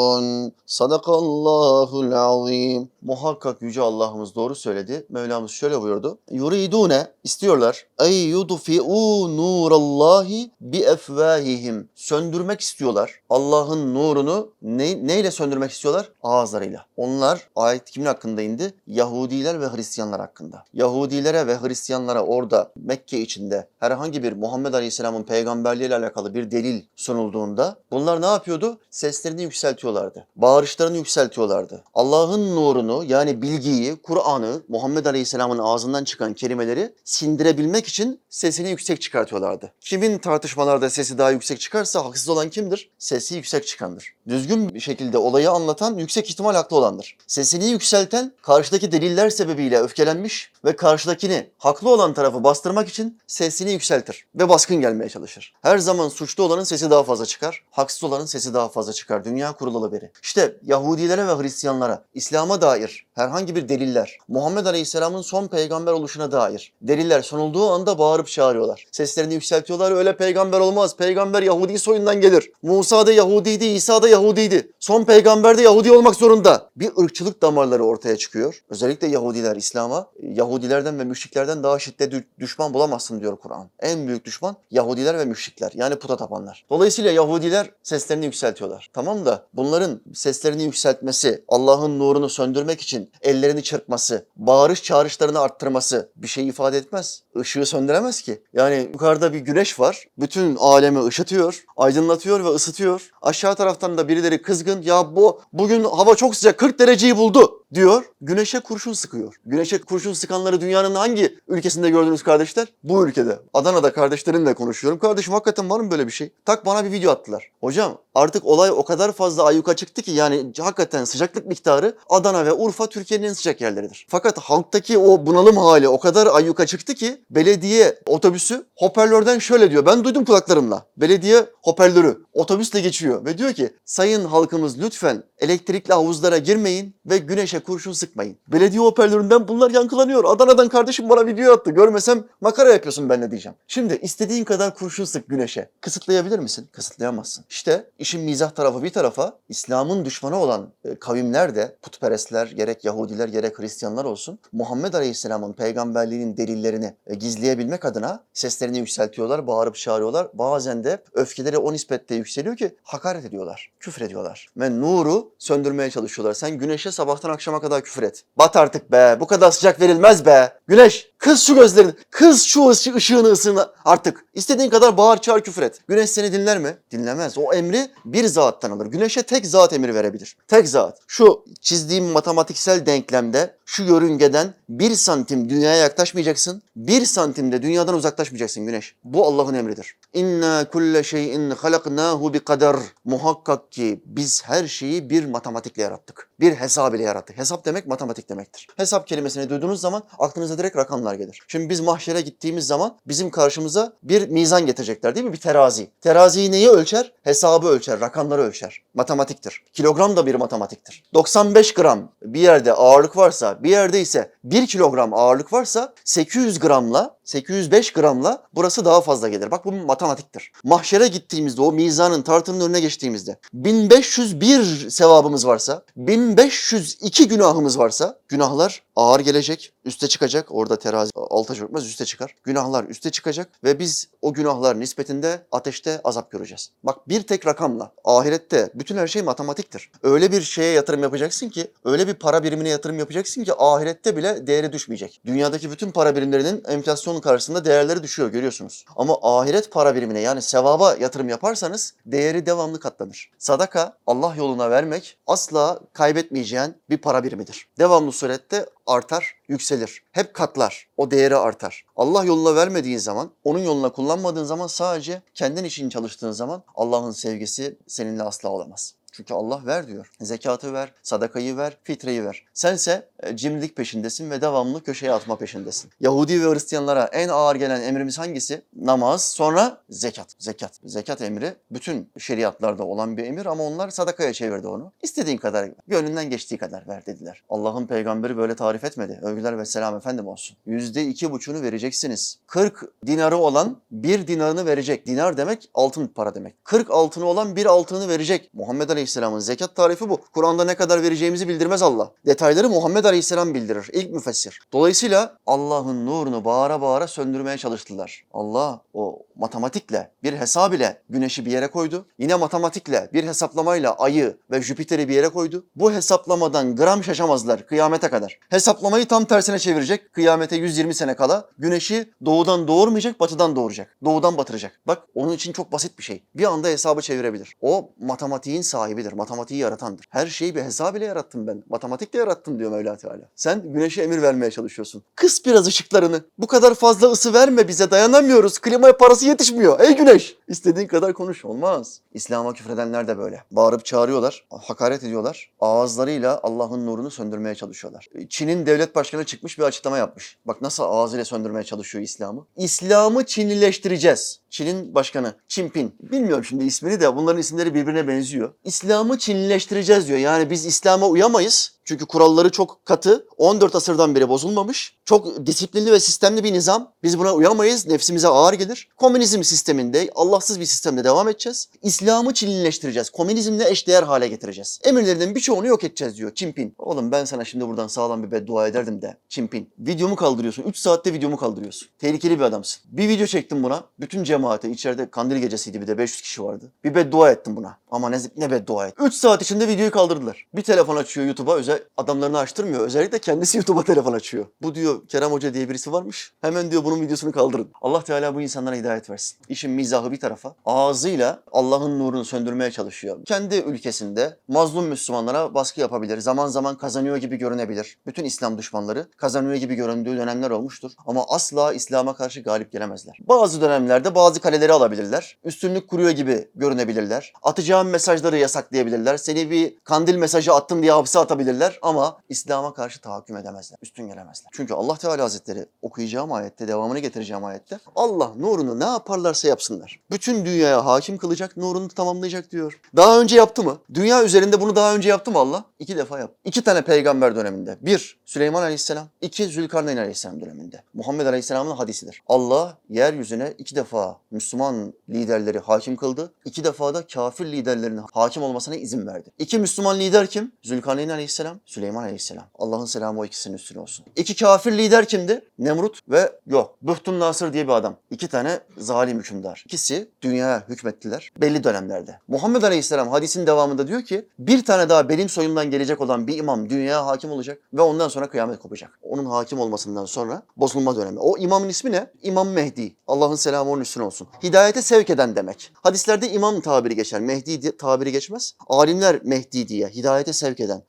müşrikûn. 0.00 0.52
Sadakallahul 0.66 2.12
azim. 2.12 2.88
Muhakkak 3.02 3.62
Yüce 3.62 3.80
Allah'ımız 3.80 4.34
doğru 4.34 4.54
söyledi. 4.54 5.06
Mevlamız 5.08 5.50
şöyle 5.50 5.80
buyurdu. 5.80 6.18
Yuridune 6.30 7.06
istiyorlar. 7.24 7.86
Ey 8.00 8.28
yudfi'u 8.28 9.36
nurallahi 9.36 10.50
bi 10.60 10.78
efvahihim. 10.78 11.88
Söndürmek 11.94 12.60
istiyorlar. 12.60 13.20
Allah'ın 13.30 13.94
nurunu 13.94 14.50
ne, 14.62 15.06
neyle 15.06 15.30
söndürmek 15.30 15.70
istiyorlar? 15.70 16.08
Ağızlarıyla. 16.22 16.86
Onlar 16.96 17.48
ayet 17.56 17.90
kimin 17.90 18.06
hakkında 18.06 18.42
indi? 18.42 18.74
Yahudiler 18.86 19.60
ve 19.60 19.68
Hristiyanlar 19.68 20.20
hakkında. 20.20 20.64
Yahudilere 20.72 21.46
ve 21.46 21.56
Hristiyanlara 21.56 22.24
orada 22.24 22.72
Mekke 22.76 23.20
içinde 23.20 23.68
herhangi 23.80 24.22
bir 24.22 24.32
Muhammed 24.32 24.74
Aleyhisselam'ın 24.74 25.22
peygamberliği 25.22 25.88
ile 25.88 25.96
alakalı 25.96 26.34
bir 26.34 26.50
delil 26.50 26.82
sunulduğunda 26.96 27.76
bunlar 27.90 28.22
ne 28.22 28.26
yapıyordu? 28.26 28.78
Seslerini 28.90 29.42
yükseltiyorlardı. 29.80 30.26
Bağırışlarını 30.36 30.96
yükseltiyorlardı. 30.96 31.84
Allah'ın 31.94 32.56
nurunu 32.56 33.04
yani 33.06 33.42
bilgiyi, 33.42 33.96
Kur'an'ı, 33.96 34.62
Muhammed 34.68 35.06
Aleyhisselam'ın 35.06 35.58
ağzından 35.58 36.04
çıkan 36.04 36.34
kelimeleri 36.34 36.94
sindirebilmek 37.04 37.86
için 37.86 38.20
sesini 38.30 38.70
yüksek 38.70 39.02
çıkartıyorlardı. 39.02 39.72
Kimin 39.80 40.18
tartışmalarda 40.18 40.90
sesi 40.90 41.18
daha 41.18 41.30
yüksek 41.30 41.60
çıkarsa 41.60 42.04
haksız 42.04 42.28
olan 42.28 42.50
kimdir? 42.50 42.90
Sesi 42.98 43.34
yüksek 43.34 43.66
çıkandır. 43.66 44.14
Düzgün 44.28 44.74
bir 44.74 44.80
şekilde 44.80 45.18
olayı 45.18 45.50
anlatan 45.50 45.98
yüksek 45.98 46.30
ihtimal 46.30 46.54
haklı 46.54 46.76
olandır. 46.76 47.16
Sesini 47.26 47.70
yükselten 47.70 48.32
karşıdaki 48.42 48.92
deliller 48.92 49.30
sebebiyle 49.30 49.80
öfkelenmiş 49.80 50.52
ve 50.64 50.76
karşıdakini 50.76 51.50
haklı 51.58 51.90
olan 51.90 52.14
tarafı 52.14 52.44
bastırmak 52.44 52.88
için 52.88 53.18
sesini 53.26 53.72
yükseltir 53.72 54.26
ve 54.34 54.48
baskın 54.48 54.80
gelmeye 54.80 55.08
çalışır. 55.08 55.54
Her 55.62 55.78
zaman 55.78 56.08
suçlu 56.08 56.44
olanın 56.44 56.64
sesi 56.64 56.90
daha 56.90 57.02
fazla 57.02 57.26
çıkar, 57.26 57.64
haksız 57.70 58.04
olanın 58.04 58.26
sesi 58.26 58.54
daha 58.54 58.68
fazla 58.68 58.92
çıkar. 58.92 59.24
Dünya 59.24 59.52
kurulalı 59.70 59.92
beri. 59.92 60.10
İşte 60.22 60.56
Yahudilere 60.66 61.26
ve 61.26 61.42
Hristiyanlara 61.42 62.04
İslam'a 62.14 62.60
dair 62.60 63.06
herhangi 63.14 63.56
bir 63.56 63.68
deliller, 63.68 64.18
Muhammed 64.28 64.66
Aleyhisselam'ın 64.66 65.22
son 65.22 65.46
peygamber 65.46 65.92
oluşuna 65.92 66.32
dair 66.32 66.72
deliller 66.82 67.22
sunulduğu 67.22 67.70
anda 67.70 67.98
bağırıp 67.98 68.26
çağırıyorlar. 68.26 68.86
Seslerini 68.92 69.34
yükseltiyorlar. 69.34 69.92
Öyle 69.92 70.16
peygamber 70.16 70.60
olmaz. 70.60 70.96
Peygamber 70.96 71.42
Yahudi 71.42 71.78
soyundan 71.78 72.20
gelir. 72.20 72.52
Musa 72.62 73.06
da 73.06 73.12
Yahudiydi, 73.12 73.64
İsa 73.64 74.02
da 74.02 74.08
Yahudiydi. 74.08 74.72
Son 74.80 75.04
peygamber 75.04 75.58
de 75.58 75.62
Yahudi 75.62 75.92
olmak 75.92 76.14
zorunda. 76.14 76.70
Bir 76.76 76.90
ırkçılık 77.02 77.42
damarları 77.42 77.84
ortaya 77.84 78.16
çıkıyor. 78.16 78.62
Özellikle 78.70 79.06
Yahudiler 79.06 79.56
İslam'a, 79.56 80.06
Yahudilerden 80.22 80.98
ve 80.98 81.04
müşriklerden 81.04 81.62
daha 81.62 81.78
şiddetli 81.78 82.24
düşman 82.38 82.74
bulamazsın 82.74 83.20
diyor 83.20 83.36
Kur'an. 83.36 83.68
En 83.80 84.06
büyük 84.06 84.24
düşman 84.24 84.56
Yahudiler 84.70 85.18
ve 85.18 85.24
müşrikler. 85.24 85.72
Yani 85.74 85.96
puta 85.96 86.16
tapanlar. 86.16 86.64
Dolayısıyla 86.70 87.10
Yahudiler 87.10 87.70
seslerini 87.82 88.24
yükseltiyorlar. 88.24 88.90
Tamam 88.92 89.26
da 89.26 89.46
bunların 89.60 90.00
seslerini 90.14 90.62
yükseltmesi, 90.62 91.44
Allah'ın 91.48 91.98
nurunu 91.98 92.28
söndürmek 92.28 92.80
için 92.80 93.10
ellerini 93.22 93.62
çırpması, 93.62 94.26
bağırış 94.36 94.82
çağrışlarını 94.82 95.40
arttırması 95.40 96.10
bir 96.16 96.28
şey 96.28 96.48
ifade 96.48 96.78
etmez. 96.78 97.22
Işığı 97.40 97.66
söndüremez 97.66 98.22
ki. 98.22 98.42
Yani 98.52 98.88
yukarıda 98.92 99.32
bir 99.32 99.38
güneş 99.38 99.80
var. 99.80 100.04
Bütün 100.18 100.56
alemi 100.56 101.04
ışıtıyor, 101.04 101.64
aydınlatıyor 101.76 102.44
ve 102.44 102.48
ısıtıyor. 102.48 103.10
Aşağı 103.22 103.54
taraftan 103.54 103.98
da 103.98 104.08
birileri 104.08 104.42
kızgın. 104.42 104.82
Ya 104.82 105.16
bu 105.16 105.40
bugün 105.52 105.84
hava 105.84 106.14
çok 106.14 106.36
sıcak 106.36 106.58
40 106.58 106.78
dereceyi 106.78 107.16
buldu 107.16 107.59
diyor. 107.74 108.04
Güneşe 108.20 108.60
kurşun 108.60 108.92
sıkıyor. 108.92 109.34
Güneşe 109.46 109.80
kurşun 109.80 110.12
sıkanları 110.12 110.60
dünyanın 110.60 110.94
hangi 110.94 111.38
ülkesinde 111.48 111.90
gördünüz 111.90 112.22
kardeşler? 112.22 112.68
Bu 112.82 113.06
ülkede. 113.06 113.38
Adana'da 113.54 113.92
kardeşlerimle 113.92 114.54
konuşuyorum. 114.54 114.98
Kardeşim 114.98 115.32
hakikaten 115.32 115.70
var 115.70 115.80
mı 115.80 115.90
böyle 115.90 116.06
bir 116.06 116.12
şey? 116.12 116.32
Tak 116.44 116.66
bana 116.66 116.84
bir 116.84 116.92
video 116.92 117.10
attılar. 117.10 117.50
Hocam 117.60 117.98
artık 118.14 118.46
olay 118.46 118.70
o 118.70 118.84
kadar 118.84 119.12
fazla 119.12 119.44
ayyuka 119.44 119.76
çıktı 119.76 120.02
ki 120.02 120.10
yani 120.10 120.52
hakikaten 120.58 121.04
sıcaklık 121.04 121.46
miktarı 121.46 121.96
Adana 122.08 122.46
ve 122.46 122.52
Urfa 122.52 122.86
Türkiye'nin 122.86 123.26
en 123.26 123.32
sıcak 123.32 123.60
yerleridir. 123.60 124.06
Fakat 124.08 124.38
halktaki 124.38 124.98
o 124.98 125.26
bunalım 125.26 125.56
hali 125.56 125.88
o 125.88 126.00
kadar 126.00 126.26
ayyuka 126.26 126.66
çıktı 126.66 126.94
ki 126.94 127.24
belediye 127.30 127.98
otobüsü 128.06 128.64
hoparlörden 128.76 129.38
şöyle 129.38 129.70
diyor. 129.70 129.86
Ben 129.86 130.04
duydum 130.04 130.24
kulaklarımla. 130.24 130.86
Belediye 130.96 131.46
hoparlörü 131.62 132.18
otobüsle 132.32 132.80
geçiyor 132.80 133.24
ve 133.24 133.38
diyor 133.38 133.52
ki 133.52 133.70
sayın 133.84 134.24
halkımız 134.24 134.78
lütfen 134.78 135.22
elektrikli 135.38 135.92
havuzlara 135.92 136.38
girmeyin 136.38 136.94
ve 137.06 137.18
güneşe 137.18 137.59
kurşun 137.60 137.92
sıkmayın. 137.92 138.36
Belediye 138.48 138.80
hoparlöründen 138.80 139.48
bunlar 139.48 139.70
yankılanıyor. 139.70 140.24
Adana'dan 140.24 140.68
kardeşim 140.68 141.08
bana 141.08 141.26
video 141.26 141.52
attı. 141.52 141.70
Görmesem 141.70 142.24
makara 142.40 142.72
yapıyorsun 142.72 143.08
benimle 143.08 143.30
diyeceğim. 143.30 143.56
Şimdi 143.68 143.98
istediğin 144.02 144.44
kadar 144.44 144.74
kurşun 144.74 145.04
sık 145.04 145.28
güneşe. 145.28 145.70
Kısıtlayabilir 145.80 146.38
misin? 146.38 146.68
Kısıtlayamazsın. 146.72 147.44
İşte 147.48 147.90
işin 147.98 148.20
mizah 148.20 148.50
tarafı 148.50 148.82
bir 148.82 148.90
tarafa 148.90 149.38
İslam'ın 149.48 150.04
düşmanı 150.04 150.36
olan 150.36 150.68
e, 150.84 150.94
kavimler 150.94 151.54
de 151.54 151.76
putperestler 151.82 152.46
gerek 152.46 152.84
Yahudiler 152.84 153.28
gerek 153.28 153.58
Hristiyanlar 153.58 154.04
olsun 154.04 154.38
Muhammed 154.52 154.94
Aleyhisselam'ın 154.94 155.52
peygamberliğinin 155.52 156.36
delillerini 156.36 156.94
e, 157.06 157.14
gizleyebilmek 157.14 157.84
adına 157.84 158.24
seslerini 158.32 158.78
yükseltiyorlar, 158.78 159.46
bağırıp 159.46 159.74
çağırıyorlar. 159.74 160.28
Bazen 160.34 160.84
de 160.84 161.02
öfkeleri 161.12 161.58
o 161.58 161.72
nispette 161.72 162.14
yükseliyor 162.14 162.56
ki 162.56 162.74
hakaret 162.82 163.24
ediyorlar, 163.24 163.70
küfür 163.80 164.02
ediyorlar. 164.02 164.48
Ve 164.56 164.80
nuru 164.80 165.30
söndürmeye 165.38 165.90
çalışıyorlar. 165.90 166.34
Sen 166.34 166.58
güneşe 166.58 166.90
sabahtan 166.92 167.30
akşama 167.50 167.60
kadar 167.60 167.82
küfür 167.84 168.02
et. 168.02 168.24
Bat 168.36 168.56
artık 168.56 168.92
be, 168.92 169.16
bu 169.20 169.26
kadar 169.26 169.50
sıcak 169.50 169.80
verilmez 169.80 170.26
be. 170.26 170.52
Güneş, 170.68 171.10
kız 171.18 171.42
şu 171.42 171.54
gözlerini, 171.54 171.92
kız 172.10 172.42
şu 172.42 172.68
ışı- 172.68 172.94
ışığını 172.94 173.28
ısını 173.28 173.68
artık. 173.84 174.24
İstediğin 174.34 174.70
kadar 174.70 174.96
bağır 174.96 175.18
çağır 175.18 175.40
küfür 175.40 175.62
et. 175.62 175.80
Güneş 175.88 176.10
seni 176.10 176.32
dinler 176.32 176.58
mi? 176.58 176.76
Dinlemez. 176.90 177.38
O 177.38 177.52
emri 177.52 177.90
bir 178.04 178.24
zattan 178.26 178.70
alır. 178.70 178.86
Güneşe 178.86 179.22
tek 179.22 179.46
zat 179.46 179.72
emir 179.72 179.94
verebilir. 179.94 180.36
Tek 180.48 180.68
zat. 180.68 180.98
Şu 181.06 181.44
çizdiğim 181.60 182.04
matematiksel 182.04 182.86
denklemde 182.86 183.54
şu 183.66 183.82
yörüngeden 183.82 184.54
bir 184.68 184.94
santim 184.94 185.48
dünyaya 185.48 185.76
yaklaşmayacaksın. 185.76 186.62
Bir 186.76 187.04
santim 187.04 187.52
de 187.52 187.62
dünyadan 187.62 187.94
uzaklaşmayacaksın 187.94 188.66
güneş. 188.66 188.94
Bu 189.04 189.26
Allah'ın 189.26 189.54
emridir. 189.54 189.96
İnna 190.12 190.64
kulle 190.70 191.02
şeyin 191.02 191.50
halaknahu 191.50 192.34
bi 192.34 192.38
kader. 192.38 192.76
Muhakkak 193.04 193.72
ki 193.72 194.02
biz 194.06 194.42
her 194.44 194.66
şeyi 194.66 195.10
bir 195.10 195.24
matematikle 195.24 195.82
yarattık. 195.82 196.29
Bir 196.40 196.54
hesab 196.54 196.94
ile 196.94 197.02
yarattık. 197.02 197.38
Hesap 197.38 197.64
demek 197.64 197.86
matematik 197.86 198.28
demektir. 198.28 198.66
Hesap 198.76 199.06
kelimesini 199.06 199.50
duyduğunuz 199.50 199.80
zaman 199.80 200.02
aklınıza 200.18 200.58
direkt 200.58 200.76
rakamlar 200.76 201.14
gelir. 201.14 201.42
Şimdi 201.48 201.68
biz 201.68 201.80
mahşere 201.80 202.20
gittiğimiz 202.20 202.66
zaman 202.66 202.96
bizim 203.08 203.30
karşımıza 203.30 203.92
bir 204.02 204.28
mizan 204.28 204.66
getirecekler 204.66 205.14
değil 205.14 205.26
mi? 205.26 205.32
Bir 205.32 205.40
terazi. 205.40 205.90
Teraziyi 206.00 206.52
neyi 206.52 206.68
ölçer? 206.68 207.12
Hesabı 207.22 207.68
ölçer, 207.68 208.00
rakamları 208.00 208.42
ölçer. 208.42 208.82
Matematiktir. 208.94 209.64
Kilogram 209.72 210.16
da 210.16 210.26
bir 210.26 210.34
matematiktir. 210.34 211.02
95 211.14 211.74
gram 211.74 212.12
bir 212.22 212.40
yerde 212.40 212.72
ağırlık 212.72 213.16
varsa, 213.16 213.62
bir 213.62 213.70
yerde 213.70 214.00
ise 214.00 214.32
1 214.44 214.66
kilogram 214.66 215.14
ağırlık 215.14 215.52
varsa 215.52 215.94
800 216.04 216.58
gramla 216.58 217.20
805 217.24 217.92
gramla 217.92 218.42
burası 218.54 218.84
daha 218.84 219.00
fazla 219.00 219.28
gelir. 219.28 219.50
Bak 219.50 219.64
bu 219.64 219.72
matematiktir. 219.72 220.52
Mahşere 220.64 221.08
gittiğimizde 221.08 221.62
o 221.62 221.72
mizanın 221.72 222.22
tartının 222.22 222.60
önüne 222.60 222.80
geçtiğimizde 222.80 223.38
1501 223.52 224.90
sevabımız 224.90 225.46
varsa 225.46 225.82
1502 225.96 227.28
günahımız 227.28 227.78
varsa 227.78 228.18
günahlar 228.28 228.82
ağır 228.96 229.20
gelecek, 229.20 229.72
üste 229.84 230.08
çıkacak. 230.08 230.46
Orada 230.50 230.78
terazi 230.78 231.10
alta 231.14 231.54
çökmez 231.54 231.86
üste 231.86 232.04
çıkar. 232.04 232.34
Günahlar 232.44 232.84
üste 232.84 233.10
çıkacak 233.10 233.48
ve 233.64 233.78
biz 233.78 234.08
o 234.22 234.32
günahlar 234.32 234.80
nispetinde 234.80 235.46
ateşte 235.52 236.00
azap 236.04 236.30
göreceğiz. 236.30 236.70
Bak 236.82 237.08
bir 237.08 237.22
tek 237.22 237.46
rakamla 237.46 237.92
ahirette 238.04 238.70
bütün 238.74 238.96
her 238.96 239.06
şey 239.06 239.22
matematiktir. 239.22 239.90
Öyle 240.02 240.32
bir 240.32 240.42
şeye 240.42 240.72
yatırım 240.72 241.02
yapacaksın 241.02 241.48
ki, 241.48 241.70
öyle 241.84 242.08
bir 242.08 242.14
para 242.14 242.42
birimine 242.42 242.68
yatırım 242.68 242.98
yapacaksın 242.98 243.44
ki 243.44 243.52
ahirette 243.58 244.16
bile 244.16 244.29
değeri 244.46 244.72
düşmeyecek. 244.72 245.20
Dünyadaki 245.26 245.70
bütün 245.70 245.90
para 245.90 246.16
birimlerinin 246.16 246.62
enflasyon 246.68 247.20
karşısında 247.20 247.64
değerleri 247.64 248.02
düşüyor 248.02 248.28
görüyorsunuz. 248.28 248.84
Ama 248.96 249.18
ahiret 249.22 249.70
para 249.70 249.94
birimine 249.94 250.20
yani 250.20 250.42
sevaba 250.42 250.96
yatırım 251.00 251.28
yaparsanız 251.28 251.94
değeri 252.06 252.46
devamlı 252.46 252.80
katlanır. 252.80 253.30
Sadaka 253.38 253.96
Allah 254.06 254.34
yoluna 254.36 254.70
vermek 254.70 255.18
asla 255.26 255.80
kaybetmeyeceğin 255.92 256.74
bir 256.90 256.98
para 256.98 257.24
birimidir. 257.24 257.68
Devamlı 257.78 258.12
surette 258.12 258.66
artar, 258.86 259.34
yükselir. 259.48 260.02
Hep 260.12 260.34
katlar. 260.34 260.88
O 260.96 261.10
değeri 261.10 261.36
artar. 261.36 261.84
Allah 261.96 262.24
yoluna 262.24 262.54
vermediğin 262.54 262.98
zaman, 262.98 263.30
onun 263.44 263.58
yoluna 263.58 263.92
kullanmadığın 263.92 264.44
zaman 264.44 264.66
sadece 264.66 265.22
kendin 265.34 265.64
için 265.64 265.88
çalıştığın 265.88 266.32
zaman 266.32 266.62
Allah'ın 266.74 267.10
sevgisi 267.10 267.78
seninle 267.86 268.22
asla 268.22 268.48
olamaz. 268.48 268.94
Çünkü 269.20 269.34
Allah 269.34 269.62
ver 269.66 269.86
diyor. 269.86 270.10
Zekatı 270.20 270.72
ver, 270.72 270.92
sadakayı 271.02 271.56
ver, 271.56 271.76
fitreyi 271.82 272.24
ver. 272.24 272.44
Sense 272.54 273.08
e, 273.22 273.36
cimrilik 273.36 273.76
peşindesin 273.76 274.30
ve 274.30 274.40
devamlı 274.40 274.82
köşeye 274.82 275.12
atma 275.12 275.36
peşindesin. 275.36 275.90
Yahudi 276.00 276.44
ve 276.44 276.54
Hristiyanlara 276.54 277.04
en 277.04 277.28
ağır 277.28 277.56
gelen 277.56 277.80
emrimiz 277.80 278.18
hangisi? 278.18 278.62
Namaz, 278.76 279.24
sonra 279.24 279.78
zekat. 279.90 280.34
Zekat. 280.38 280.72
Zekat 280.84 281.22
emri 281.22 281.54
bütün 281.70 282.10
şeriatlarda 282.18 282.84
olan 282.84 283.16
bir 283.16 283.24
emir 283.24 283.46
ama 283.46 283.64
onlar 283.64 283.90
sadakaya 283.90 284.32
çevirdi 284.32 284.66
onu. 284.66 284.92
İstediğin 285.02 285.38
kadar, 285.38 285.70
gönlünden 285.86 286.30
geçtiği 286.30 286.58
kadar 286.58 286.88
ver 286.88 287.06
dediler. 287.06 287.42
Allah'ın 287.48 287.86
peygamberi 287.86 288.36
böyle 288.36 288.54
tarif 288.54 288.84
etmedi. 288.84 289.20
Övgüler 289.22 289.58
ve 289.58 289.64
selam 289.64 289.96
efendim 289.96 290.28
olsun. 290.28 290.56
Yüzde 290.66 291.06
iki 291.06 291.30
buçuğunu 291.30 291.62
vereceksiniz. 291.62 292.38
40 292.46 292.84
dinarı 293.06 293.36
olan 293.36 293.76
bir 293.90 294.26
dinarını 294.26 294.66
verecek. 294.66 295.06
Dinar 295.06 295.36
demek 295.36 295.70
altın 295.74 296.06
para 296.06 296.34
demek. 296.34 296.64
40 296.64 296.90
altını 296.90 297.24
olan 297.24 297.56
bir 297.56 297.66
altını 297.66 298.08
verecek. 298.08 298.50
Muhammed 298.54 298.90
Aleyhisselam'ın 299.10 299.38
zekat 299.38 299.76
tarifi 299.76 300.08
bu. 300.08 300.20
Kur'an'da 300.34 300.64
ne 300.64 300.74
kadar 300.74 301.02
vereceğimizi 301.02 301.48
bildirmez 301.48 301.82
Allah. 301.82 302.12
Detayları 302.26 302.68
Muhammed 302.68 303.04
Aleyhisselam 303.04 303.54
bildirir. 303.54 303.90
İlk 303.92 304.10
müfessir. 304.10 304.60
Dolayısıyla 304.72 305.36
Allah'ın 305.46 306.06
nurunu 306.06 306.44
bağıra 306.44 306.80
bağıra 306.80 307.06
söndürmeye 307.06 307.58
çalıştılar. 307.58 308.24
Allah 308.32 308.80
o 308.94 309.18
matematikle, 309.36 310.10
bir 310.22 310.32
hesab 310.32 310.72
ile 310.72 311.02
güneşi 311.08 311.46
bir 311.46 311.50
yere 311.50 311.66
koydu. 311.66 312.06
Yine 312.18 312.34
matematikle, 312.34 313.10
bir 313.12 313.24
hesaplamayla 313.24 313.94
ayı 313.94 314.36
ve 314.50 314.62
Jüpiter'i 314.62 315.08
bir 315.08 315.14
yere 315.14 315.28
koydu. 315.28 315.66
Bu 315.76 315.92
hesaplamadan 315.92 316.76
gram 316.76 317.04
şaşamazlar 317.04 317.66
kıyamete 317.66 318.08
kadar. 318.08 318.38
Hesaplamayı 318.50 319.08
tam 319.08 319.24
tersine 319.24 319.58
çevirecek. 319.58 320.12
Kıyamete 320.12 320.56
120 320.56 320.94
sene 320.94 321.16
kala 321.16 321.48
güneşi 321.58 322.10
doğudan 322.24 322.68
doğurmayacak, 322.68 323.20
batıdan 323.20 323.56
doğuracak. 323.56 323.96
Doğudan 324.04 324.36
batıracak. 324.36 324.80
Bak 324.86 325.02
onun 325.14 325.32
için 325.32 325.52
çok 325.52 325.72
basit 325.72 325.98
bir 325.98 326.02
şey. 326.02 326.22
Bir 326.34 326.44
anda 326.44 326.68
hesabı 326.68 327.02
çevirebilir. 327.02 327.56
O 327.60 327.90
matematiğin 328.00 328.62
sahibidir. 328.90 329.12
Matematiği 329.12 329.60
yaratandır. 329.60 330.06
Her 330.10 330.26
şeyi 330.26 330.54
bir 330.54 330.62
hesab 330.62 330.96
ile 330.96 331.04
yarattım 331.04 331.46
ben. 331.46 331.62
Matematikle 331.68 332.18
yarattım 332.18 332.58
diyor 332.58 332.70
Mevla 332.70 332.96
Teala. 332.96 333.28
Sen 333.34 333.72
güneşe 333.72 334.02
emir 334.02 334.22
vermeye 334.22 334.50
çalışıyorsun. 334.50 335.02
Kıs 335.14 335.46
biraz 335.46 335.66
ışıklarını. 335.66 336.20
Bu 336.38 336.46
kadar 336.46 336.74
fazla 336.74 337.10
ısı 337.10 337.34
verme 337.34 337.68
bize 337.68 337.90
dayanamıyoruz. 337.90 338.58
Klimaya 338.58 338.96
parası 338.96 339.26
yetişmiyor. 339.26 339.80
Ey 339.80 339.96
güneş! 339.96 340.36
İstediğin 340.48 340.86
kadar 340.86 341.12
konuş. 341.12 341.44
Olmaz. 341.44 342.00
İslam'a 342.14 342.52
küfredenler 342.52 343.08
de 343.08 343.18
böyle. 343.18 343.44
Bağırıp 343.50 343.84
çağırıyorlar. 343.84 344.46
Hakaret 344.50 345.04
ediyorlar. 345.04 345.50
Ağızlarıyla 345.60 346.40
Allah'ın 346.42 346.86
nurunu 346.86 347.10
söndürmeye 347.10 347.54
çalışıyorlar. 347.54 348.08
Çin'in 348.28 348.66
devlet 348.66 348.94
başkanı 348.94 349.24
çıkmış 349.24 349.58
bir 349.58 349.64
açıklama 349.64 349.98
yapmış. 349.98 350.38
Bak 350.44 350.62
nasıl 350.62 350.82
ağzıyla 350.86 351.24
söndürmeye 351.24 351.64
çalışıyor 351.64 352.04
İslam'ı. 352.04 352.46
İslam'ı 352.56 353.26
Çinlileştireceğiz. 353.26 354.40
Çin'in 354.50 354.94
başkanı 354.94 355.34
Xi 355.48 355.60
Jinping. 355.60 355.92
Bilmiyorum 356.00 356.44
şimdi 356.44 356.64
ismini 356.64 357.00
de 357.00 357.16
bunların 357.16 357.40
isimleri 357.40 357.74
birbirine 357.74 358.08
benziyor. 358.08 358.52
İslam'ı 358.82 359.18
Çinlileştireceğiz 359.18 360.08
diyor. 360.08 360.18
Yani 360.18 360.50
biz 360.50 360.66
İslam'a 360.66 361.08
uyamayız. 361.08 361.72
Çünkü 361.90 362.06
kuralları 362.06 362.50
çok 362.50 362.86
katı. 362.86 363.26
14 363.36 363.74
asırdan 363.74 364.14
beri 364.14 364.28
bozulmamış. 364.28 364.96
Çok 365.04 365.46
disiplinli 365.46 365.92
ve 365.92 366.00
sistemli 366.00 366.44
bir 366.44 366.52
nizam. 366.52 366.92
Biz 367.02 367.18
buna 367.18 367.34
uyamayız. 367.34 367.86
Nefsimize 367.86 368.28
ağır 368.28 368.52
gelir. 368.52 368.88
Komünizm 368.96 369.42
sisteminde, 369.42 370.10
Allahsız 370.14 370.60
bir 370.60 370.64
sistemde 370.64 371.04
devam 371.04 371.28
edeceğiz. 371.28 371.68
İslam'ı 371.82 372.34
Çinlileştireceğiz. 372.34 373.10
Komünizmle 373.10 373.70
eşdeğer 373.70 374.02
hale 374.02 374.28
getireceğiz. 374.28 374.80
Emirlerinin 374.84 375.34
birçoğunu 375.34 375.66
yok 375.66 375.84
edeceğiz 375.84 376.16
diyor 376.16 376.32
Jinping. 376.34 376.72
Oğlum 376.78 377.12
ben 377.12 377.24
sana 377.24 377.44
şimdi 377.44 377.68
buradan 377.68 377.88
sağlam 377.88 378.22
bir 378.22 378.30
beddua 378.30 378.68
ederdim 378.68 379.02
de 379.02 379.16
Jinping. 379.28 379.68
Videomu 379.78 380.16
kaldırıyorsun. 380.16 380.62
3 380.62 380.78
saatte 380.78 381.12
videomu 381.12 381.36
kaldırıyorsun. 381.36 381.88
Tehlikeli 381.98 382.38
bir 382.38 382.44
adamsın. 382.44 382.82
Bir 382.84 383.08
video 383.08 383.26
çektim 383.26 383.62
buna. 383.62 383.84
Bütün 384.00 384.24
cemaate 384.24 384.70
içeride 384.70 385.10
kandil 385.10 385.36
gecesiydi 385.36 385.80
bir 385.80 385.86
de 385.86 385.98
500 385.98 386.22
kişi 386.22 386.44
vardı. 386.44 386.72
Bir 386.84 386.94
beddua 386.94 387.30
ettim 387.30 387.56
buna. 387.56 387.78
Ama 387.90 388.10
ne, 388.10 388.18
ne 388.36 388.50
beddua 388.50 388.86
et. 388.86 388.94
3 389.00 389.14
saat 389.14 389.42
içinde 389.42 389.68
videoyu 389.68 389.90
kaldırdılar. 389.90 390.46
Bir 390.54 390.62
telefon 390.62 390.96
açıyor 390.96 391.26
YouTube'a 391.26 391.54
özel 391.56 391.79
adamlarını 391.96 392.38
açtırmıyor. 392.38 392.80
Özellikle 392.80 393.18
kendisi 393.18 393.56
YouTube'a 393.56 393.82
telefon 393.82 394.12
açıyor. 394.12 394.46
Bu 394.62 394.74
diyor 394.74 395.08
Kerem 395.08 395.30
Hoca 395.30 395.54
diye 395.54 395.68
birisi 395.68 395.92
varmış. 395.92 396.32
Hemen 396.40 396.70
diyor 396.70 396.84
bunun 396.84 397.00
videosunu 397.00 397.32
kaldırın. 397.32 397.70
Allah 397.82 398.04
Teala 398.04 398.34
bu 398.34 398.40
insanlara 398.40 398.76
hidayet 398.76 399.10
versin. 399.10 399.38
İşin 399.48 399.70
mizahı 399.70 400.12
bir 400.12 400.20
tarafa. 400.20 400.54
Ağzıyla 400.66 401.42
Allah'ın 401.52 401.98
nurunu 401.98 402.24
söndürmeye 402.24 402.70
çalışıyor. 402.70 403.24
Kendi 403.24 403.56
ülkesinde 403.56 404.36
mazlum 404.48 404.86
Müslümanlara 404.86 405.54
baskı 405.54 405.80
yapabilir. 405.80 406.18
Zaman 406.18 406.46
zaman 406.46 406.76
kazanıyor 406.76 407.16
gibi 407.16 407.36
görünebilir. 407.36 407.98
Bütün 408.06 408.24
İslam 408.24 408.58
düşmanları 408.58 409.06
kazanıyor 409.16 409.54
gibi 409.54 409.74
göründüğü 409.74 410.16
dönemler 410.16 410.50
olmuştur. 410.50 410.92
Ama 411.06 411.24
asla 411.28 411.72
İslam'a 411.72 412.14
karşı 412.14 412.42
galip 412.42 412.72
gelemezler. 412.72 413.18
Bazı 413.20 413.60
dönemlerde 413.60 414.14
bazı 414.14 414.40
kaleleri 414.40 414.72
alabilirler. 414.72 415.38
Üstünlük 415.44 415.88
kuruyor 415.88 416.10
gibi 416.10 416.48
görünebilirler. 416.54 417.32
Atacağım 417.42 417.88
mesajları 417.88 418.38
yasaklayabilirler. 418.38 419.16
Seni 419.16 419.50
bir 419.50 419.74
kandil 419.84 420.16
mesajı 420.16 420.54
attım 420.54 420.82
diye 420.82 420.92
hapse 420.92 421.18
atabilirler 421.18 421.69
ama 421.82 422.18
İslam'a 422.28 422.74
karşı 422.74 423.00
tahakküm 423.00 423.36
edemezler. 423.36 423.78
Üstün 423.82 424.08
gelemezler. 424.08 424.50
Çünkü 424.52 424.74
Allah 424.74 424.96
Teala 424.96 425.24
Hazretleri 425.24 425.66
okuyacağım 425.82 426.32
ayette, 426.32 426.68
devamını 426.68 426.98
getireceğim 426.98 427.44
ayette. 427.44 427.78
Allah 427.96 428.32
nurunu 428.36 428.80
ne 428.80 428.84
yaparlarsa 428.84 429.48
yapsınlar. 429.48 430.00
Bütün 430.10 430.44
dünyaya 430.44 430.86
hakim 430.86 431.18
kılacak, 431.18 431.56
nurunu 431.56 431.88
tamamlayacak 431.88 432.50
diyor. 432.50 432.80
Daha 432.96 433.20
önce 433.20 433.36
yaptı 433.36 433.62
mı? 433.62 433.78
Dünya 433.94 434.24
üzerinde 434.24 434.60
bunu 434.60 434.76
daha 434.76 434.94
önce 434.94 435.08
yaptı 435.08 435.30
mı 435.30 435.38
Allah? 435.38 435.64
İki 435.78 435.96
defa 435.96 436.18
yaptı. 436.18 436.36
İki 436.44 436.64
tane 436.64 436.82
peygamber 436.82 437.36
döneminde. 437.36 437.78
Bir, 437.82 438.20
Süleyman 438.26 438.62
Aleyhisselam. 438.62 439.06
iki 439.20 439.46
Zülkarneyn 439.46 439.96
Aleyhisselam 439.96 440.40
döneminde. 440.40 440.82
Muhammed 440.94 441.26
Aleyhisselam'ın 441.26 441.76
hadisidir. 441.76 442.22
Allah 442.28 442.78
yeryüzüne 442.88 443.54
iki 443.58 443.76
defa 443.76 444.16
Müslüman 444.30 444.92
liderleri 445.08 445.58
hakim 445.58 445.96
kıldı. 445.96 446.32
iki 446.44 446.64
defa 446.64 446.94
da 446.94 447.06
kafir 447.06 447.46
liderlerin 447.46 448.00
hakim 448.12 448.42
olmasına 448.42 448.76
izin 448.76 449.06
verdi. 449.06 449.30
İki 449.38 449.58
Müslüman 449.58 449.98
lider 449.98 450.26
kim? 450.26 450.52
Zülkarneyn 450.62 451.08
Aleyhisselam, 451.08 451.49
Süleyman 451.66 452.02
Aleyhisselam. 452.02 452.44
Allah'ın 452.58 452.84
selamı 452.84 453.20
o 453.20 453.24
ikisinin 453.24 453.54
üstüne 453.54 453.80
olsun. 453.80 454.06
İki 454.16 454.36
kafir 454.36 454.72
lider 454.78 455.08
kimdi? 455.08 455.44
Nemrut 455.58 456.00
ve 456.08 456.32
yok. 456.46 456.76
Bıhtun 456.82 457.20
Nasır 457.20 457.52
diye 457.52 457.68
bir 457.68 457.72
adam. 457.72 457.96
İki 458.10 458.28
tane 458.28 458.60
zalim 458.76 459.18
hükümdar. 459.18 459.62
İkisi 459.66 460.08
dünyaya 460.22 460.64
hükmettiler 460.68 461.32
belli 461.40 461.64
dönemlerde. 461.64 462.18
Muhammed 462.28 462.62
Aleyhisselam 462.62 463.08
hadisin 463.08 463.46
devamında 463.46 463.88
diyor 463.88 464.02
ki 464.02 464.28
bir 464.38 464.64
tane 464.64 464.88
daha 464.88 465.08
benim 465.08 465.28
soyumdan 465.28 465.70
gelecek 465.70 466.00
olan 466.00 466.26
bir 466.26 466.38
imam 466.38 466.70
dünyaya 466.70 467.06
hakim 467.06 467.30
olacak 467.30 467.58
ve 467.72 467.82
ondan 467.82 468.08
sonra 468.08 468.30
kıyamet 468.30 468.58
kopacak. 468.58 468.98
Onun 469.02 469.24
hakim 469.24 469.60
olmasından 469.60 470.04
sonra 470.04 470.42
bozulma 470.56 470.96
dönemi. 470.96 471.18
O 471.18 471.38
imamın 471.38 471.68
ismi 471.68 471.92
ne? 471.92 472.10
İmam 472.22 472.48
Mehdi. 472.48 472.96
Allah'ın 473.06 473.34
selamı 473.34 473.70
onun 473.70 473.80
üstüne 473.80 474.04
olsun. 474.04 474.28
Hidayete 474.42 474.82
sevk 474.82 475.10
eden 475.10 475.36
demek. 475.36 475.72
Hadislerde 475.74 476.30
imam 476.30 476.60
tabiri 476.60 476.96
geçer. 476.96 477.20
Mehdi 477.20 477.76
tabiri 477.76 478.12
geçmez. 478.12 478.54
Alimler 478.68 479.20
Mehdi 479.24 479.68
diye 479.68 479.88
hidayete 479.88 480.32
sevk 480.32 480.60
eden. 480.60 480.82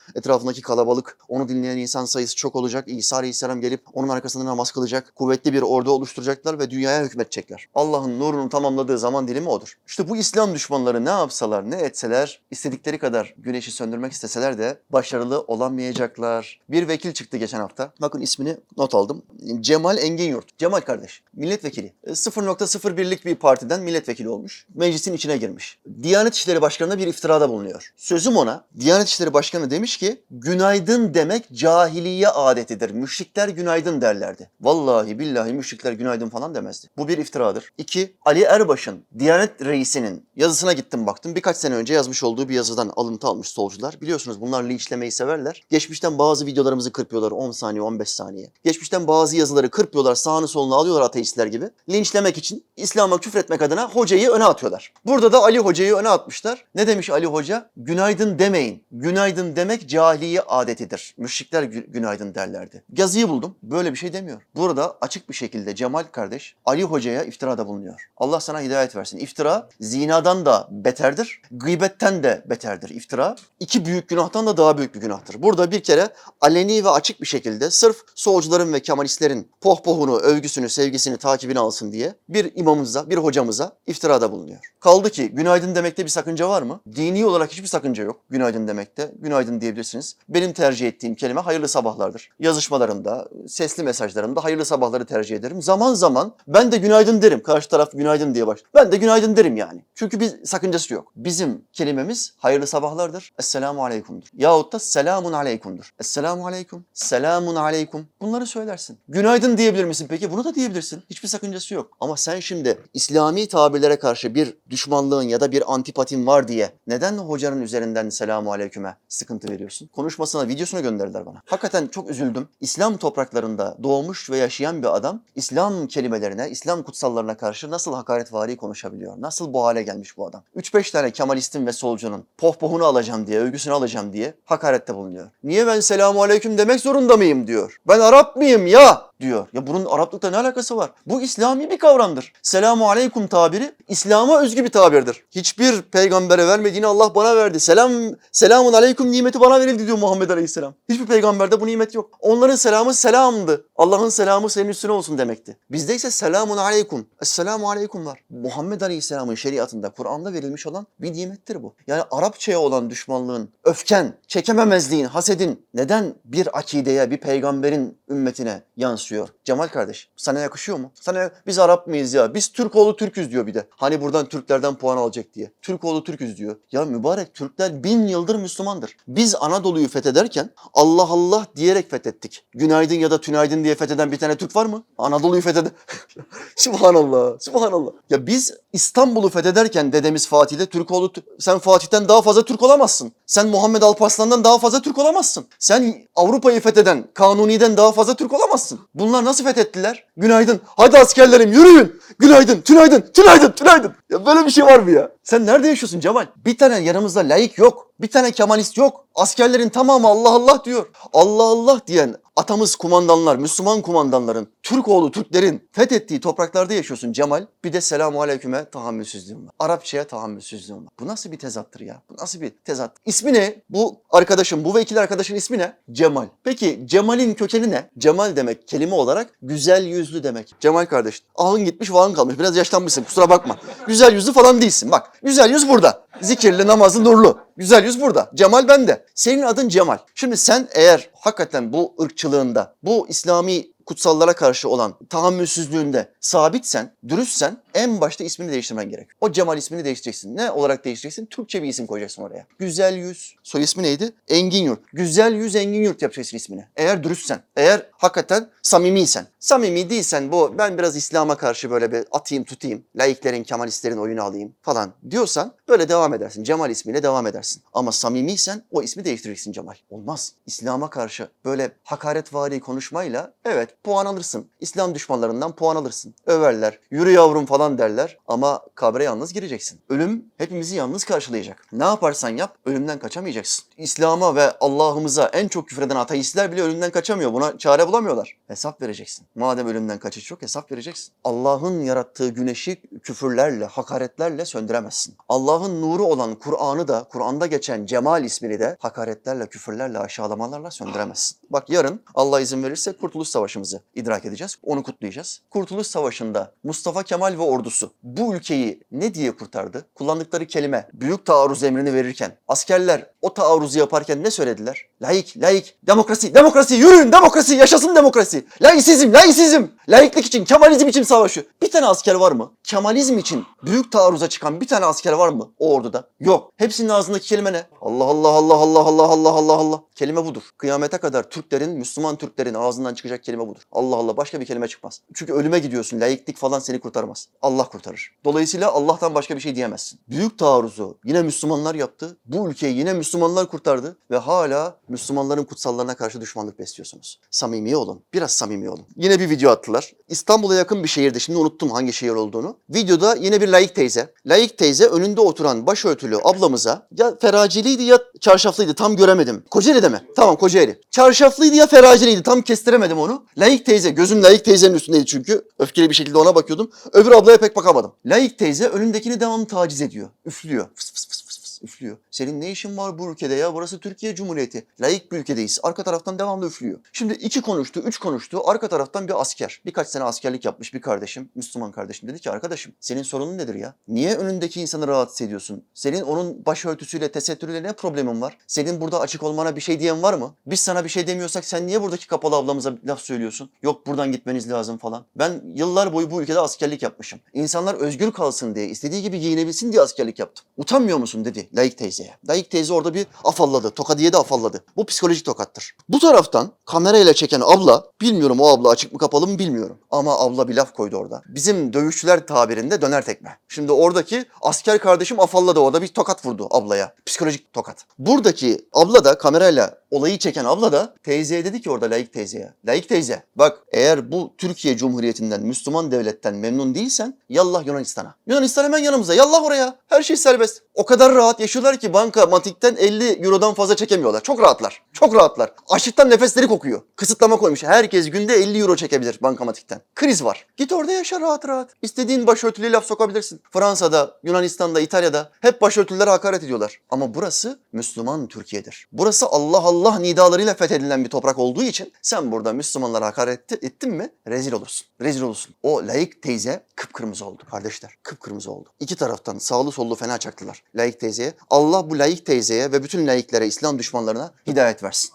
Etrafındaki 0.51 0.61
kalabalık, 0.61 1.17
onu 1.27 1.49
dinleyen 1.49 1.77
insan 1.77 2.05
sayısı 2.05 2.35
çok 2.35 2.55
olacak. 2.55 2.83
İsa 2.87 3.15
Aleyhisselam 3.15 3.61
gelip 3.61 3.81
onun 3.93 4.09
arkasında 4.09 4.45
namaz 4.45 4.71
kılacak. 4.71 5.13
Kuvvetli 5.15 5.53
bir 5.53 5.61
ordu 5.61 5.91
oluşturacaklar 5.91 6.59
ve 6.59 6.69
dünyaya 6.69 7.03
hükmedecekler. 7.03 7.67
Allah'ın 7.75 8.19
nurunu 8.19 8.49
tamamladığı 8.49 8.97
zaman 8.97 9.27
dilimi 9.27 9.49
odur. 9.49 9.77
İşte 9.87 10.09
bu 10.09 10.17
İslam 10.17 10.53
düşmanları 10.53 11.05
ne 11.05 11.09
yapsalar, 11.09 11.71
ne 11.71 11.75
etseler, 11.75 12.41
istedikleri 12.51 12.99
kadar 12.99 13.33
güneşi 13.37 13.71
söndürmek 13.71 14.11
isteseler 14.11 14.57
de 14.57 14.79
başarılı 14.89 15.41
olamayacaklar. 15.41 16.59
Bir 16.69 16.87
vekil 16.87 17.13
çıktı 17.13 17.37
geçen 17.37 17.59
hafta. 17.59 17.93
Bakın 18.01 18.21
ismini 18.21 18.57
not 18.77 18.95
aldım. 18.95 19.23
Cemal 19.59 19.97
Engin 19.97 20.29
Yurt. 20.29 20.57
Cemal 20.57 20.81
kardeş, 20.81 21.23
milletvekili. 21.33 21.93
E, 22.03 22.11
0.01'lik 22.11 23.25
bir 23.25 23.35
partiden 23.35 23.81
milletvekili 23.81 24.29
olmuş. 24.29 24.67
Meclisin 24.75 25.13
içine 25.13 25.37
girmiş. 25.37 25.79
Diyanet 26.03 26.35
İşleri 26.35 26.61
Başkanı'na 26.61 26.97
bir 26.97 27.07
iftirada 27.07 27.49
bulunuyor. 27.49 27.93
Sözüm 27.97 28.37
ona, 28.37 28.65
Diyanet 28.79 29.07
İşleri 29.07 29.33
Başkanı 29.33 29.71
demiş 29.71 29.97
ki, 29.97 30.21
günaydın 30.41 31.13
demek 31.13 31.53
cahiliye 31.53 32.27
adetidir. 32.27 32.91
Müşrikler 32.91 33.49
günaydın 33.49 34.01
derlerdi. 34.01 34.49
Vallahi 34.61 35.19
billahi 35.19 35.53
müşrikler 35.53 35.91
günaydın 35.91 36.29
falan 36.29 36.55
demezdi. 36.55 36.87
Bu 36.97 37.07
bir 37.07 37.17
iftiradır. 37.17 37.73
İki, 37.77 38.15
Ali 38.25 38.41
Erbaş'ın 38.41 39.03
Diyanet 39.19 39.65
Reisi'nin 39.65 40.25
yazısına 40.35 40.73
gittim 40.73 41.07
baktım. 41.07 41.35
Birkaç 41.35 41.57
sene 41.57 41.75
önce 41.75 41.93
yazmış 41.93 42.23
olduğu 42.23 42.49
bir 42.49 42.55
yazıdan 42.55 42.93
alıntı 42.95 43.27
almış 43.27 43.47
solcular. 43.47 44.01
Biliyorsunuz 44.01 44.41
bunlar 44.41 44.63
linçlemeyi 44.63 45.11
severler. 45.11 45.63
Geçmişten 45.69 46.17
bazı 46.17 46.45
videolarımızı 46.45 46.91
kırpıyorlar 46.91 47.31
10 47.31 47.51
saniye 47.51 47.81
15 47.81 48.09
saniye. 48.09 48.51
Geçmişten 48.63 49.07
bazı 49.07 49.37
yazıları 49.37 49.69
kırpıyorlar 49.69 50.15
sağını 50.15 50.47
solunu 50.47 50.75
alıyorlar 50.75 51.05
ateistler 51.05 51.45
gibi. 51.45 51.69
Linçlemek 51.89 52.37
için 52.37 52.65
İslam'a 52.77 53.17
küfretmek 53.17 53.61
adına 53.61 53.89
hocayı 53.89 54.29
öne 54.29 54.45
atıyorlar. 54.45 54.93
Burada 55.05 55.31
da 55.31 55.43
Ali 55.43 55.59
Hoca'yı 55.59 55.95
öne 55.95 56.09
atmışlar. 56.09 56.65
Ne 56.75 56.87
demiş 56.87 57.09
Ali 57.09 57.25
Hoca? 57.25 57.69
Günaydın 57.77 58.39
demeyin. 58.39 58.83
Günaydın 58.91 59.55
demek 59.55 59.89
cahiliye 59.89 60.30
adetidir. 60.39 61.15
Müşrikler 61.17 61.63
gü- 61.63 61.91
günaydın 61.91 62.35
derlerdi. 62.35 62.83
Yazıyı 62.97 63.29
buldum. 63.29 63.55
Böyle 63.63 63.91
bir 63.91 63.97
şey 63.97 64.13
demiyor. 64.13 64.41
Burada 64.55 64.97
açık 65.01 65.29
bir 65.29 65.33
şekilde 65.33 65.75
Cemal 65.75 66.03
kardeş 66.03 66.55
Ali 66.65 66.83
Hoca'ya 66.83 67.23
iftirada 67.23 67.67
bulunuyor. 67.67 68.09
Allah 68.17 68.39
sana 68.39 68.61
hidayet 68.61 68.95
versin. 68.95 69.17
İftira 69.17 69.69
zinadan 69.79 70.45
da 70.45 70.67
beterdir. 70.71 71.41
Gıybetten 71.51 72.23
de 72.23 72.43
beterdir 72.45 72.89
iftira. 72.89 73.35
İki 73.59 73.85
büyük 73.85 74.07
günahtan 74.09 74.47
da 74.47 74.57
daha 74.57 74.77
büyük 74.77 74.95
bir 74.95 74.99
günahtır. 74.99 75.41
Burada 75.41 75.71
bir 75.71 75.83
kere 75.83 76.09
aleni 76.41 76.83
ve 76.85 76.89
açık 76.89 77.21
bir 77.21 77.25
şekilde 77.27 77.71
sırf 77.71 77.97
solcuların 78.15 78.73
ve 78.73 78.79
kemalistlerin 78.79 79.51
pohpohunu, 79.61 80.17
övgüsünü, 80.17 80.69
sevgisini, 80.69 81.17
takibini 81.17 81.59
alsın 81.59 81.91
diye 81.91 82.15
bir 82.29 82.51
imamımıza, 82.55 83.09
bir 83.09 83.17
hocamıza 83.17 83.77
iftirada 83.87 84.31
bulunuyor. 84.31 84.59
Kaldı 84.79 85.09
ki 85.09 85.29
günaydın 85.29 85.75
demekte 85.75 86.03
bir 86.05 86.09
sakınca 86.09 86.49
var 86.49 86.61
mı? 86.61 86.79
Dini 86.95 87.25
olarak 87.25 87.51
hiçbir 87.51 87.67
sakınca 87.67 88.03
yok 88.03 88.21
günaydın 88.29 88.67
demekte. 88.67 89.11
Günaydın 89.19 89.61
diyebilirsiniz. 89.61 90.15
Benim 90.29 90.53
tercih 90.53 90.87
ettiğim 90.87 91.15
kelime 91.15 91.41
hayırlı 91.41 91.67
sabahlardır. 91.67 92.29
Yazışmalarımda, 92.39 93.27
sesli 93.47 93.83
mesajlarımda 93.83 94.43
hayırlı 94.43 94.65
sabahları 94.65 95.05
tercih 95.05 95.35
ederim. 95.35 95.61
Zaman 95.61 95.93
zaman 95.93 96.33
ben 96.47 96.71
de 96.71 96.77
günaydın 96.77 97.21
derim. 97.21 97.43
Karşı 97.43 97.69
taraf 97.69 97.91
günaydın 97.91 98.33
diye 98.33 98.47
baş. 98.47 98.59
Ben 98.75 98.91
de 98.91 98.97
günaydın 98.97 99.35
derim 99.35 99.57
yani. 99.57 99.81
Çünkü 99.95 100.19
bir 100.19 100.45
sakıncası 100.45 100.93
yok. 100.93 101.11
Bizim 101.15 101.61
kelimemiz 101.73 102.33
hayırlı 102.37 102.67
sabahlardır. 102.67 103.31
Esselamu 103.39 103.83
aleykümdür. 103.83 104.29
Yahut 104.33 104.73
da 104.73 104.79
selamun 104.79 105.33
aleykumdur. 105.33 105.89
Esselamu 105.99 106.47
aleyküm. 106.47 106.85
Selamun 106.93 107.55
aleyküm. 107.55 108.07
Bunları 108.21 108.45
söylersin. 108.45 108.97
Günaydın 109.07 109.57
diyebilir 109.57 109.85
misin 109.85 110.07
peki? 110.09 110.31
Bunu 110.31 110.43
da 110.43 110.55
diyebilirsin. 110.55 111.03
Hiçbir 111.09 111.27
sakıncası 111.27 111.73
yok. 111.73 111.97
Ama 111.99 112.17
sen 112.17 112.39
şimdi 112.39 112.77
İslami 112.93 113.47
tabirlere 113.47 113.99
karşı 113.99 114.35
bir 114.35 114.53
düşmanlığın 114.69 115.23
ya 115.23 115.39
da 115.39 115.51
bir 115.51 115.73
antipatin 115.73 116.27
var 116.27 116.47
diye 116.47 116.71
neden 116.87 117.17
hocanın 117.17 117.61
üzerinden 117.61 118.09
selamu 118.09 118.51
aleyküme 118.51 118.97
sıkıntı 119.07 119.51
veriyorsun? 119.51 119.89
Konuşmasına, 120.11 120.47
videosunu 120.47 120.81
gönderdiler 120.81 121.25
bana. 121.25 121.41
Hakikaten 121.45 121.87
çok 121.87 122.09
üzüldüm. 122.09 122.47
İslam 122.59 122.97
topraklarında 122.97 123.77
doğmuş 123.83 124.29
ve 124.29 124.37
yaşayan 124.37 124.81
bir 124.81 124.95
adam 124.95 125.21
İslam 125.35 125.87
kelimelerine, 125.87 126.49
İslam 126.49 126.83
kutsallarına 126.83 127.37
karşı 127.37 127.71
nasıl 127.71 127.93
hakaretvari 127.93 128.57
konuşabiliyor? 128.57 129.13
Nasıl 129.17 129.53
bu 129.53 129.65
hale 129.65 129.83
gelmiş 129.83 130.17
bu 130.17 130.27
adam? 130.27 130.43
3-5 130.55 130.91
tane 130.91 131.11
Kemalistin 131.11 131.67
ve 131.67 131.73
solcunun 131.73 132.25
pohpohunu 132.37 132.85
alacağım 132.85 133.27
diye, 133.27 133.39
övgüsünü 133.39 133.73
alacağım 133.73 134.13
diye 134.13 134.33
hakarette 134.45 134.95
bulunuyor. 134.95 135.29
Niye 135.43 135.67
ben 135.67 135.79
selamu 135.79 136.23
aleyküm 136.23 136.57
demek 136.57 136.79
zorunda 136.79 137.17
mıyım 137.17 137.47
diyor. 137.47 137.77
Ben 137.87 137.99
Arap 137.99 138.35
mıyım 138.35 138.67
ya? 138.67 139.10
Diyor. 139.21 139.47
Ya 139.53 139.67
bunun 139.67 139.85
Araplıkla 139.85 140.29
ne 140.29 140.37
alakası 140.37 140.77
var? 140.77 140.91
Bu 141.05 141.21
İslami 141.21 141.69
bir 141.69 141.79
kavramdır. 141.79 142.33
Selamu 142.41 142.89
aleyküm 142.89 143.27
tabiri 143.27 143.71
İslam'a 143.87 144.41
özgü 144.41 144.63
bir 144.63 144.69
tabirdir. 144.69 145.23
Hiçbir 145.31 145.81
peygambere 145.81 146.47
vermediğini 146.47 146.85
Allah 146.85 147.15
bana 147.15 147.35
verdi. 147.35 147.59
Selam, 147.59 147.91
selamun 148.31 148.73
aleyküm 148.73 149.11
nimeti 149.11 149.39
bana 149.39 149.59
verildi 149.59 149.85
diyor 149.85 149.97
Muhammed 149.97 150.29
Aleyhisselam. 150.29 150.73
Hiçbir 150.89 151.05
peygamberde 151.05 151.61
bu 151.61 151.67
nimet 151.67 151.95
yok. 151.95 152.09
Onların 152.19 152.55
selamı 152.55 152.93
selamdı. 152.93 153.65
Allah'ın 153.75 154.09
selamı 154.09 154.49
senin 154.49 154.69
üstüne 154.69 154.91
olsun 154.91 155.17
demekti. 155.17 155.57
Bizde 155.71 155.95
ise 155.95 156.11
selamun 156.11 156.57
aleyküm. 156.57 157.07
Esselamu 157.21 157.69
aleyküm 157.69 158.05
var. 158.05 158.19
Muhammed 158.29 158.81
Aleyhisselam'ın 158.81 159.35
şeriatında, 159.35 159.89
Kur'an'da 159.89 160.33
verilmiş 160.33 160.67
olan 160.67 160.87
bir 160.99 161.13
nimettir 161.13 161.63
bu. 161.63 161.73
Yani 161.87 162.03
Arapçaya 162.11 162.59
olan 162.59 162.89
düşmanlığın, 162.89 163.49
öfken, 163.63 164.13
çekememezliğin, 164.27 165.05
hasedin 165.05 165.65
neden 165.73 166.15
bir 166.25 166.57
akideye, 166.57 167.11
bir 167.11 167.17
peygamberin 167.17 167.97
ümmetine 168.09 168.61
yansıyor? 168.77 169.10
Cemal 169.43 169.67
kardeş, 169.67 170.09
sana 170.15 170.39
yakışıyor 170.39 170.77
mu? 170.77 170.91
Sana 170.93 171.31
biz 171.47 171.59
Arap 171.59 171.87
mıyız 171.87 172.13
ya? 172.13 172.33
Biz 172.33 172.51
Türkoğlu 172.51 172.95
Türküz 172.95 173.31
diyor 173.31 173.47
bir 173.47 173.53
de. 173.53 173.67
Hani 173.69 174.01
buradan 174.01 174.25
Türklerden 174.25 174.75
puan 174.75 174.97
alacak 174.97 175.33
diye. 175.33 175.51
Türkoğlu 175.61 176.03
Türküz 176.03 176.37
diyor. 176.37 176.55
Ya 176.71 176.85
mübarek 176.85 177.33
Türkler 177.33 177.83
bin 177.83 178.07
yıldır 178.07 178.35
Müslümandır. 178.35 178.97
Biz 179.07 179.35
Anadolu'yu 179.35 179.89
fethederken 179.89 180.49
Allah 180.73 181.03
Allah 181.03 181.47
diyerek 181.55 181.91
fethettik. 181.91 182.45
Günaydın 182.51 182.95
ya 182.95 183.11
da 183.11 183.21
tünaydın 183.21 183.63
diye 183.63 183.75
fetheden 183.75 184.11
bir 184.11 184.17
tane 184.17 184.35
Türk 184.35 184.55
var 184.55 184.65
mı? 184.65 184.83
Anadolu'yu 184.97 185.41
fetheden. 185.41 185.71
Subhanallah, 186.55 187.39
subhanallah. 187.39 187.91
Ya 188.09 188.27
biz 188.27 188.53
İstanbul'u 188.73 189.29
fethederken 189.29 189.91
dedemiz 189.93 190.27
Fatih'le 190.27 190.65
Türkoğlu, 190.65 191.11
sen 191.39 191.59
Fatih'ten 191.59 192.07
daha 192.07 192.21
fazla 192.21 192.45
Türk 192.45 192.63
olamazsın. 192.63 193.11
Sen 193.25 193.47
Muhammed 193.47 193.81
Alparslan'dan 193.81 194.43
daha 194.43 194.57
fazla 194.57 194.81
Türk 194.81 194.97
olamazsın. 194.97 195.45
Sen 195.59 195.95
Avrupa'yı 196.15 196.61
fetheden 196.61 197.07
Kanuni'den 197.13 197.77
daha 197.77 197.91
fazla 197.91 198.15
Türk 198.15 198.33
olamazsın. 198.33 198.79
Bunlar 199.01 199.25
nasıl 199.25 199.43
fethettiler? 199.43 200.03
Günaydın. 200.17 200.61
Hadi 200.65 200.97
askerlerim 200.97 201.51
yürüyün. 201.53 202.01
Günaydın, 202.19 202.61
tünaydın, 202.61 203.01
tünaydın, 203.13 203.51
tünaydın. 203.51 203.93
Ya 204.09 204.25
böyle 204.25 204.45
bir 204.45 204.51
şey 204.51 204.65
var 204.65 204.79
mı 204.79 204.91
ya? 204.91 205.11
Sen 205.23 205.45
nerede 205.45 205.67
yaşıyorsun 205.67 205.99
Cemal? 205.99 206.25
Bir 206.45 206.57
tane 206.57 206.79
yanımızda 206.79 207.19
layık 207.19 207.57
yok. 207.57 207.87
Bir 208.01 208.07
tane 208.07 208.31
kemalist 208.31 208.77
yok. 208.77 209.05
Askerlerin 209.15 209.69
tamamı 209.69 210.07
Allah 210.07 210.29
Allah 210.29 210.65
diyor. 210.65 210.85
Allah 211.13 211.43
Allah 211.43 211.81
diyen 211.87 212.15
atamız 212.41 212.75
kumandanlar, 212.75 213.35
Müslüman 213.35 213.81
kumandanların, 213.81 214.47
Türkoğlu 214.63 215.11
Türklerin 215.11 215.69
fethettiği 215.71 216.19
topraklarda 216.19 216.73
yaşıyorsun 216.73 217.13
Cemal. 217.13 217.45
Bir 217.63 217.73
de 217.73 217.81
selamu 217.81 218.21
aleyküme 218.21 218.69
tahammülsüzlüğün 218.69 219.45
var. 219.45 219.53
Arapçaya 219.59 220.07
tahammülsüzlüğün 220.07 220.75
var. 220.75 220.93
Bu 220.99 221.07
nasıl 221.07 221.31
bir 221.31 221.39
tezattır 221.39 221.79
ya? 221.79 222.01
Bu 222.09 222.13
nasıl 222.21 222.41
bir 222.41 222.49
tezat? 222.49 222.91
İsmi 223.05 223.33
ne? 223.33 223.61
Bu 223.69 223.95
arkadaşın, 224.09 224.63
bu 224.63 224.75
vekil 224.75 224.99
arkadaşın 224.99 225.35
ismi 225.35 225.57
ne? 225.57 225.73
Cemal. 225.91 226.27
Peki 226.43 226.79
Cemal'in 226.85 227.33
kökeni 227.33 227.71
ne? 227.71 227.89
Cemal 227.97 228.35
demek 228.35 228.67
kelime 228.67 228.95
olarak 228.95 229.33
güzel 229.41 229.83
yüzlü 229.85 230.23
demek. 230.23 230.55
Cemal 230.59 230.85
kardeş, 230.85 231.23
ahın 231.35 231.65
gitmiş 231.65 231.91
vahın 231.91 232.13
kalmış. 232.13 232.39
Biraz 232.39 232.57
yaşlanmışsın 232.57 233.03
kusura 233.03 233.29
bakma. 233.29 233.57
Güzel 233.87 234.13
yüzlü 234.13 234.33
falan 234.33 234.61
değilsin. 234.61 234.91
Bak 234.91 235.19
güzel 235.23 235.49
yüz 235.49 235.69
burada. 235.69 236.05
Zikirli, 236.21 236.67
namazlı, 236.67 237.03
nurlu. 237.03 237.39
Güzel 237.57 237.83
yüz 237.83 238.01
burada. 238.01 238.31
Cemal 238.35 238.67
bende. 238.67 239.05
Senin 239.15 239.41
adın 239.41 239.69
Cemal. 239.69 239.97
Şimdi 240.15 240.37
sen 240.37 240.67
eğer 240.73 241.09
hakikaten 241.13 241.73
bu 241.73 241.95
ırkçılığında, 242.01 242.75
bu 242.83 243.07
İslami 243.09 243.70
kutsallara 243.85 244.33
karşı 244.33 244.69
olan 244.69 244.95
tahammülsüzlüğünde 245.09 246.11
sabitsen, 246.19 246.91
dürüstsen 247.07 247.57
en 247.73 248.01
başta 248.01 248.23
ismini 248.23 248.51
değiştirmen 248.51 248.89
gerek. 248.89 249.07
O 249.21 249.31
Cemal 249.31 249.57
ismini 249.57 249.85
değiştireceksin. 249.85 250.37
Ne 250.37 250.51
olarak 250.51 250.85
değiştireceksin? 250.85 251.25
Türkçe 251.25 251.63
bir 251.63 251.67
isim 251.67 251.87
koyacaksın 251.87 252.21
oraya. 252.21 252.45
Güzel 252.59 252.95
Yüz. 252.95 253.35
Soy 253.43 253.63
ismi 253.63 253.83
neydi? 253.83 254.11
Engin 254.27 254.63
Yurt. 254.63 254.79
Güzel 254.93 255.33
Yüz 255.33 255.55
Engin 255.55 255.83
Yurt 255.83 256.01
yapacaksın 256.01 256.37
ismini. 256.37 256.65
Eğer 256.75 257.03
dürüstsen, 257.03 257.39
eğer 257.55 257.89
hakikaten 257.91 258.49
samimiysen. 258.61 259.27
Samimi 259.39 259.89
değilsen 259.89 260.31
bu 260.31 260.55
ben 260.57 260.77
biraz 260.77 260.95
İslam'a 260.95 261.37
karşı 261.37 261.71
böyle 261.71 261.91
bir 261.91 262.05
atayım 262.11 262.43
tutayım, 262.43 262.83
laiklerin, 262.95 263.43
kemalistlerin 263.43 263.97
oyunu 263.97 264.23
alayım 264.23 264.53
falan 264.61 264.93
diyorsan 265.09 265.53
böyle 265.67 265.89
devam 265.89 266.13
edersin. 266.13 266.43
Cemal 266.43 266.69
ismiyle 266.69 267.03
devam 267.03 267.27
edersin. 267.27 267.63
Ama 267.73 267.91
samimiysen 267.91 268.63
o 268.71 268.83
ismi 268.83 269.05
değiştireceksin 269.05 269.51
Cemal. 269.51 269.75
Olmaz. 269.89 270.33
İslam'a 270.45 270.89
karşı 270.89 271.29
böyle 271.45 271.71
hakaretvari 271.83 272.59
konuşmayla 272.59 273.33
evet 273.45 273.69
puan 273.83 274.05
alırsın. 274.05 274.45
İslam 274.59 274.95
düşmanlarından 274.95 275.55
puan 275.55 275.75
alırsın. 275.75 276.15
Överler, 276.25 276.79
yürü 276.91 277.11
yavrum 277.11 277.45
falan 277.45 277.77
derler 277.77 278.17
ama 278.27 278.61
kabre 278.75 279.03
yalnız 279.03 279.33
gireceksin. 279.33 279.79
Ölüm 279.89 280.25
hepimizi 280.37 280.75
yalnız 280.75 281.03
karşılayacak. 281.03 281.67
Ne 281.71 281.83
yaparsan 281.83 282.29
yap 282.29 282.57
ölümden 282.65 282.99
kaçamayacaksın. 282.99 283.65
İslam'a 283.77 284.35
ve 284.35 284.51
Allah'ımıza 284.59 285.25
en 285.33 285.47
çok 285.47 285.67
küfreden 285.67 285.95
ateistler 285.95 286.51
bile 286.51 286.61
ölümden 286.61 286.91
kaçamıyor. 286.91 287.33
Buna 287.33 287.57
çare 287.57 287.87
bulamıyorlar. 287.87 288.37
Hesap 288.47 288.81
vereceksin. 288.81 289.27
Madem 289.35 289.67
ölümden 289.67 289.99
kaçış 289.99 290.31
yok 290.31 290.41
hesap 290.41 290.71
vereceksin. 290.71 291.13
Allah'ın 291.23 291.81
yarattığı 291.81 292.29
güneşi 292.29 292.81
küfürlerle, 293.03 293.65
hakaretlerle 293.65 294.45
söndüremezsin. 294.45 295.15
Allah'ın 295.29 295.81
nuru 295.81 296.03
olan 296.03 296.35
Kur'an'ı 296.35 296.87
da, 296.87 297.07
Kur'an'da 297.11 297.45
geçen 297.45 297.85
Cemal 297.85 298.23
ismini 298.23 298.59
de 298.59 298.77
hakaretlerle, 298.79 299.47
küfürlerle, 299.47 299.99
aşağılamalarla 299.99 300.71
söndüremezsin. 300.71 301.37
Bak 301.49 301.69
yarın 301.69 302.01
Allah 302.15 302.41
izin 302.41 302.63
verirse 302.63 302.93
Kurtuluş 302.93 303.27
Savaşı'mızı 303.61 303.81
idrak 303.95 304.25
edeceğiz. 304.25 304.57
Onu 304.63 304.83
kutlayacağız. 304.83 305.41
Kurtuluş 305.49 305.87
Savaşı'nda 305.87 306.53
Mustafa 306.63 307.03
Kemal 307.03 307.33
ve 307.33 307.41
ordusu 307.41 307.91
bu 308.03 308.35
ülkeyi 308.35 308.83
ne 308.91 309.13
diye 309.13 309.35
kurtardı? 309.35 309.85
Kullandıkları 309.95 310.45
kelime 310.45 310.87
büyük 310.93 311.25
taarruz 311.25 311.63
emrini 311.63 311.93
verirken 311.93 312.37
askerler 312.47 313.05
o 313.21 313.33
taarruzu 313.33 313.79
yaparken 313.79 314.23
ne 314.23 314.31
söylediler? 314.31 314.85
Laik, 315.01 315.37
laik, 315.37 315.75
demokrasi, 315.83 316.35
demokrasi, 316.35 316.75
yürüyün 316.75 317.11
demokrasi, 317.11 317.55
yaşasın 317.55 317.95
demokrasi. 317.95 318.45
Laisizm, 318.61 319.13
laisizm. 319.13 319.63
Laiklik 319.89 320.25
için, 320.25 320.45
Kemalizm 320.45 320.87
için 320.87 321.03
savaşıyor. 321.03 321.45
Bir 321.61 321.71
tane 321.71 321.85
asker 321.85 322.15
var 322.15 322.31
mı? 322.31 322.51
Kemalizm 322.63 323.17
için 323.17 323.45
büyük 323.65 323.91
taarruza 323.91 324.29
çıkan 324.29 324.61
bir 324.61 324.67
tane 324.67 324.85
asker 324.85 325.13
var 325.13 325.29
mı 325.29 325.51
o 325.59 325.73
orduda? 325.73 326.09
Yok. 326.19 326.51
Hepsinin 326.57 326.89
ağzındaki 326.89 327.27
kelime 327.27 327.53
ne? 327.53 327.63
Allah 327.81 328.03
Allah 328.03 328.27
Allah 328.27 328.53
Allah 328.53 328.79
Allah 328.79 329.03
Allah 329.03 329.29
Allah 329.29 329.53
Allah. 329.53 329.81
Kelime 329.95 330.25
budur. 330.25 330.43
Kıyamete 330.57 330.97
kadar 330.97 331.23
Türklerin, 331.23 331.69
Müslüman 331.69 332.15
Türklerin 332.15 332.53
ağzından 332.53 332.93
çıkacak 332.93 333.23
kelime 333.23 333.47
budur. 333.47 333.50
Allah 333.71 333.95
Allah 333.95 334.17
başka 334.17 334.39
bir 334.39 334.45
kelime 334.45 334.67
çıkmaz. 334.67 335.01
Çünkü 335.13 335.33
ölüme 335.33 335.59
gidiyorsun. 335.59 335.99
Laiklik 335.99 336.37
falan 336.37 336.59
seni 336.59 336.79
kurtarmaz. 336.79 337.27
Allah 337.41 337.69
kurtarır. 337.69 338.11
Dolayısıyla 338.25 338.71
Allah'tan 338.71 339.15
başka 339.15 339.35
bir 339.35 339.41
şey 339.41 339.55
diyemezsin. 339.55 339.99
Büyük 340.09 340.37
taarruzu 340.37 340.97
yine 341.05 341.21
Müslümanlar 341.21 341.75
yaptı. 341.75 342.17
Bu 342.25 342.49
ülkeyi 342.49 342.77
yine 342.77 342.93
Müslümanlar 342.93 343.47
kurtardı 343.47 343.97
ve 344.11 344.17
hala 344.17 344.77
Müslümanların 344.89 345.43
kutsallarına 345.43 345.95
karşı 345.95 346.21
düşmanlık 346.21 346.59
besliyorsunuz. 346.59 347.19
Samimi 347.31 347.75
olun. 347.75 348.01
Biraz 348.13 348.31
samimi 348.31 348.69
olun. 348.69 348.85
Yine 348.95 349.19
bir 349.19 349.29
video 349.29 349.51
attılar. 349.51 349.93
İstanbul'a 350.11 350.55
yakın 350.55 350.83
bir 350.83 350.89
şehirde. 350.89 351.19
Şimdi 351.19 351.39
unuttum 351.39 351.69
hangi 351.69 351.93
şehir 351.93 352.11
olduğunu. 352.11 352.57
Videoda 352.69 353.15
yine 353.15 353.41
bir 353.41 353.47
layık 353.47 353.75
teyze. 353.75 354.13
Layık 354.25 354.57
teyze 354.57 354.85
önünde 354.85 355.21
oturan 355.21 355.67
başörtülü 355.67 356.17
ablamıza 356.23 356.87
ya 356.97 357.17
feraciliydi 357.21 357.83
ya 357.83 357.99
çarşaflıydı 358.19 358.73
tam 358.73 358.95
göremedim. 358.95 359.43
Kocaeli'de 359.51 359.89
mi? 359.89 360.01
Tamam 360.15 360.35
Kocaeli. 360.35 360.79
Çarşaflıydı 360.91 361.55
ya 361.55 361.67
feraciliydi 361.67 362.23
tam 362.23 362.41
kestiremedim 362.41 362.99
onu. 362.99 363.25
Layık 363.37 363.65
teyze 363.65 363.89
gözüm 363.89 364.23
layık 364.23 364.45
teyzenin 364.45 364.73
üstündeydi 364.73 365.05
çünkü. 365.05 365.47
Öfkeli 365.59 365.89
bir 365.89 365.95
şekilde 365.95 366.17
ona 366.17 366.35
bakıyordum. 366.35 366.71
Öbür 366.93 367.11
ablaya 367.11 367.37
pek 367.37 367.55
bakamadım. 367.55 367.91
Layık 368.05 368.37
teyze 368.37 368.67
önündekini 368.67 369.19
devamlı 369.19 369.45
taciz 369.45 369.81
ediyor. 369.81 370.09
Üflüyor. 370.25 370.67
Fıs 370.75 370.93
fıs 370.93 371.07
fıs 371.07 371.20
üflüyor. 371.63 371.97
Senin 372.11 372.41
ne 372.41 372.51
işin 372.51 372.77
var 372.77 372.97
bu 372.97 373.11
ülkede 373.11 373.33
ya? 373.33 373.53
Burası 373.53 373.79
Türkiye 373.79 374.15
Cumhuriyeti. 374.15 374.65
Layık 374.81 375.11
bir 375.11 375.17
ülkedeyiz. 375.17 375.59
Arka 375.63 375.83
taraftan 375.83 376.19
devamlı 376.19 376.47
üflüyor. 376.47 376.79
Şimdi 376.93 377.13
iki 377.13 377.41
konuştu, 377.41 377.79
üç 377.79 377.97
konuştu. 377.97 378.41
Arka 378.45 378.67
taraftan 378.67 379.07
bir 379.07 379.21
asker. 379.21 379.61
Birkaç 379.65 379.87
sene 379.87 380.03
askerlik 380.03 380.45
yapmış 380.45 380.73
bir 380.73 380.81
kardeşim. 380.81 381.29
Müslüman 381.35 381.71
kardeşim 381.71 382.09
dedi 382.09 382.19
ki 382.19 382.31
arkadaşım 382.31 382.73
senin 382.79 383.03
sorunun 383.03 383.37
nedir 383.37 383.55
ya? 383.55 383.75
Niye 383.87 384.15
önündeki 384.15 384.61
insanı 384.61 384.87
rahatsız 384.87 385.21
ediyorsun? 385.21 385.63
Senin 385.73 386.01
onun 386.01 386.45
başörtüsüyle, 386.45 387.11
tesettürüyle 387.11 387.63
ne 387.63 387.73
problemin 387.73 388.21
var? 388.21 388.37
Senin 388.47 388.81
burada 388.81 388.99
açık 388.99 389.23
olmana 389.23 389.55
bir 389.55 389.61
şey 389.61 389.79
diyen 389.79 390.03
var 390.03 390.13
mı? 390.13 390.35
Biz 390.45 390.59
sana 390.59 390.83
bir 390.83 390.89
şey 390.89 391.07
demiyorsak 391.07 391.45
sen 391.45 391.67
niye 391.67 391.81
buradaki 391.81 392.07
kapalı 392.07 392.35
ablamıza 392.35 392.73
laf 392.87 393.01
söylüyorsun? 393.01 393.49
Yok 393.61 393.87
buradan 393.87 394.11
gitmeniz 394.11 394.51
lazım 394.51 394.77
falan. 394.77 395.05
Ben 395.15 395.41
yıllar 395.55 395.93
boyu 395.93 396.11
bu 396.11 396.21
ülkede 396.21 396.39
askerlik 396.39 396.83
yapmışım. 396.83 397.19
İnsanlar 397.33 397.75
özgür 397.75 398.11
kalsın 398.11 398.55
diye, 398.55 398.67
istediği 398.67 399.01
gibi 399.01 399.19
giyinebilsin 399.19 399.71
diye 399.71 399.81
askerlik 399.81 400.19
yaptım. 400.19 400.45
Utanmıyor 400.57 400.97
musun 400.97 401.25
dedi 401.25 401.49
layık 401.55 401.77
teyzeye. 401.77 402.17
Layık 402.29 402.49
teyze 402.49 402.73
orada 402.73 402.93
bir 402.93 403.07
afalladı. 403.23 403.69
Toka 403.71 403.97
diye 403.97 404.13
de 404.13 404.17
afalladı. 404.17 404.63
Bu 404.75 404.85
psikolojik 404.85 405.25
tokattır. 405.25 405.75
Bu 405.89 405.99
taraftan 405.99 406.51
kamerayla 406.65 407.13
çeken 407.13 407.41
abla, 407.45 407.85
bilmiyorum 408.01 408.39
o 408.39 408.47
abla 408.47 408.69
açık 408.69 408.93
mı 408.93 408.99
kapalı 408.99 409.27
mı 409.27 409.39
bilmiyorum. 409.39 409.77
Ama 409.91 410.19
abla 410.19 410.47
bir 410.47 410.55
laf 410.55 410.73
koydu 410.73 410.97
orada. 410.97 411.21
Bizim 411.27 411.73
dövüşçüler 411.73 412.27
tabirinde 412.27 412.81
döner 412.81 413.05
tekme. 413.05 413.37
Şimdi 413.47 413.71
oradaki 413.71 414.25
asker 414.41 414.79
kardeşim 414.79 415.19
afalladı 415.19 415.59
orada 415.59 415.81
bir 415.81 415.87
tokat 415.87 416.25
vurdu 416.25 416.47
ablaya. 416.51 416.93
Psikolojik 417.05 417.53
tokat. 417.53 417.85
Buradaki 417.99 418.67
abla 418.73 419.05
da 419.05 419.17
kamerayla 419.17 419.81
olayı 419.91 420.19
çeken 420.19 420.45
abla 420.45 420.71
da 420.71 420.95
teyzeye 421.03 421.45
dedi 421.45 421.61
ki 421.61 421.69
orada 421.69 421.85
layık 421.85 422.13
teyzeye. 422.13 422.53
Layık 422.67 422.89
teyze 422.89 423.23
bak 423.35 423.59
eğer 423.71 424.11
bu 424.11 424.33
Türkiye 424.37 424.77
Cumhuriyeti'nden 424.77 425.41
Müslüman 425.41 425.91
devletten 425.91 426.35
memnun 426.35 426.75
değilsen 426.75 427.19
yallah 427.29 427.67
Yunanistan'a. 427.67 428.15
Yunanistan 428.27 428.63
hemen 428.63 428.77
yanımıza 428.77 429.13
yallah 429.13 429.43
oraya. 429.43 429.75
Her 429.87 430.03
şey 430.03 430.17
serbest. 430.17 430.61
O 430.73 430.85
kadar 430.85 431.15
rahat 431.15 431.40
yaşıyorlar 431.41 431.77
ki 431.79 431.93
banka 431.93 432.25
matikten 432.25 432.75
50 432.75 433.25
eurodan 433.25 433.53
fazla 433.53 433.75
çekemiyorlar. 433.75 434.23
Çok 434.23 434.39
rahatlar. 434.41 434.81
Çok 434.93 435.15
rahatlar. 435.15 435.53
Açlıktan 435.69 436.09
nefesleri 436.09 436.47
kokuyor. 436.47 436.81
Kısıtlama 436.95 437.37
koymuş. 437.37 437.63
Herkes 437.63 438.09
günde 438.09 438.33
50 438.33 438.59
euro 438.59 438.75
çekebilir 438.75 439.19
bankamatikten. 439.21 439.81
Kriz 439.95 440.23
var. 440.23 440.45
Git 440.57 440.71
orada 440.71 440.91
yaşa 440.91 441.19
rahat 441.21 441.47
rahat. 441.47 441.69
İstediğin 441.81 442.27
başörtülü 442.27 442.71
laf 442.71 442.85
sokabilirsin. 442.85 443.41
Fransa'da, 443.51 444.19
Yunanistan'da, 444.23 444.81
İtalya'da 444.81 445.31
hep 445.41 445.61
başörtülülere 445.61 446.09
hakaret 446.09 446.43
ediyorlar. 446.43 446.81
Ama 446.89 447.13
burası 447.13 447.59
Müslüman 447.73 448.27
Türkiye'dir. 448.27 448.87
Burası 448.91 449.25
Allah 449.27 449.57
Allah 449.59 449.99
nidalarıyla 449.99 450.53
fethedilen 450.53 451.03
bir 451.03 451.09
toprak 451.09 451.39
olduğu 451.39 451.63
için 451.63 451.93
sen 452.01 452.31
burada 452.31 452.53
Müslümanlara 452.53 453.05
hakaret 453.05 453.39
etti- 453.51 453.65
ettin 453.65 453.91
mi 453.93 454.09
rezil 454.27 454.51
olursun. 454.53 454.87
Rezil 455.01 455.21
olursun. 455.21 455.55
O 455.63 455.87
layık 455.87 456.21
teyze 456.21 456.63
kıpkırmızı 456.75 457.25
oldu 457.25 457.43
kardeşler. 457.51 457.91
Kıpkırmızı 458.03 458.51
oldu. 458.51 458.69
İki 458.79 458.95
taraftan 458.95 459.37
sağlı 459.37 459.71
sollu 459.71 459.95
fena 459.95 460.17
çaktılar 460.17 460.63
layık 460.75 460.99
teyzeye. 460.99 461.30
Allah 461.49 461.89
bu 461.89 461.99
layık 461.99 462.25
teyzeye 462.25 462.71
ve 462.71 462.83
bütün 462.83 463.07
laiklere, 463.07 463.47
İslam 463.47 463.79
düşmanlarına 463.79 464.31
hidayet 464.47 464.83
versin. 464.83 465.11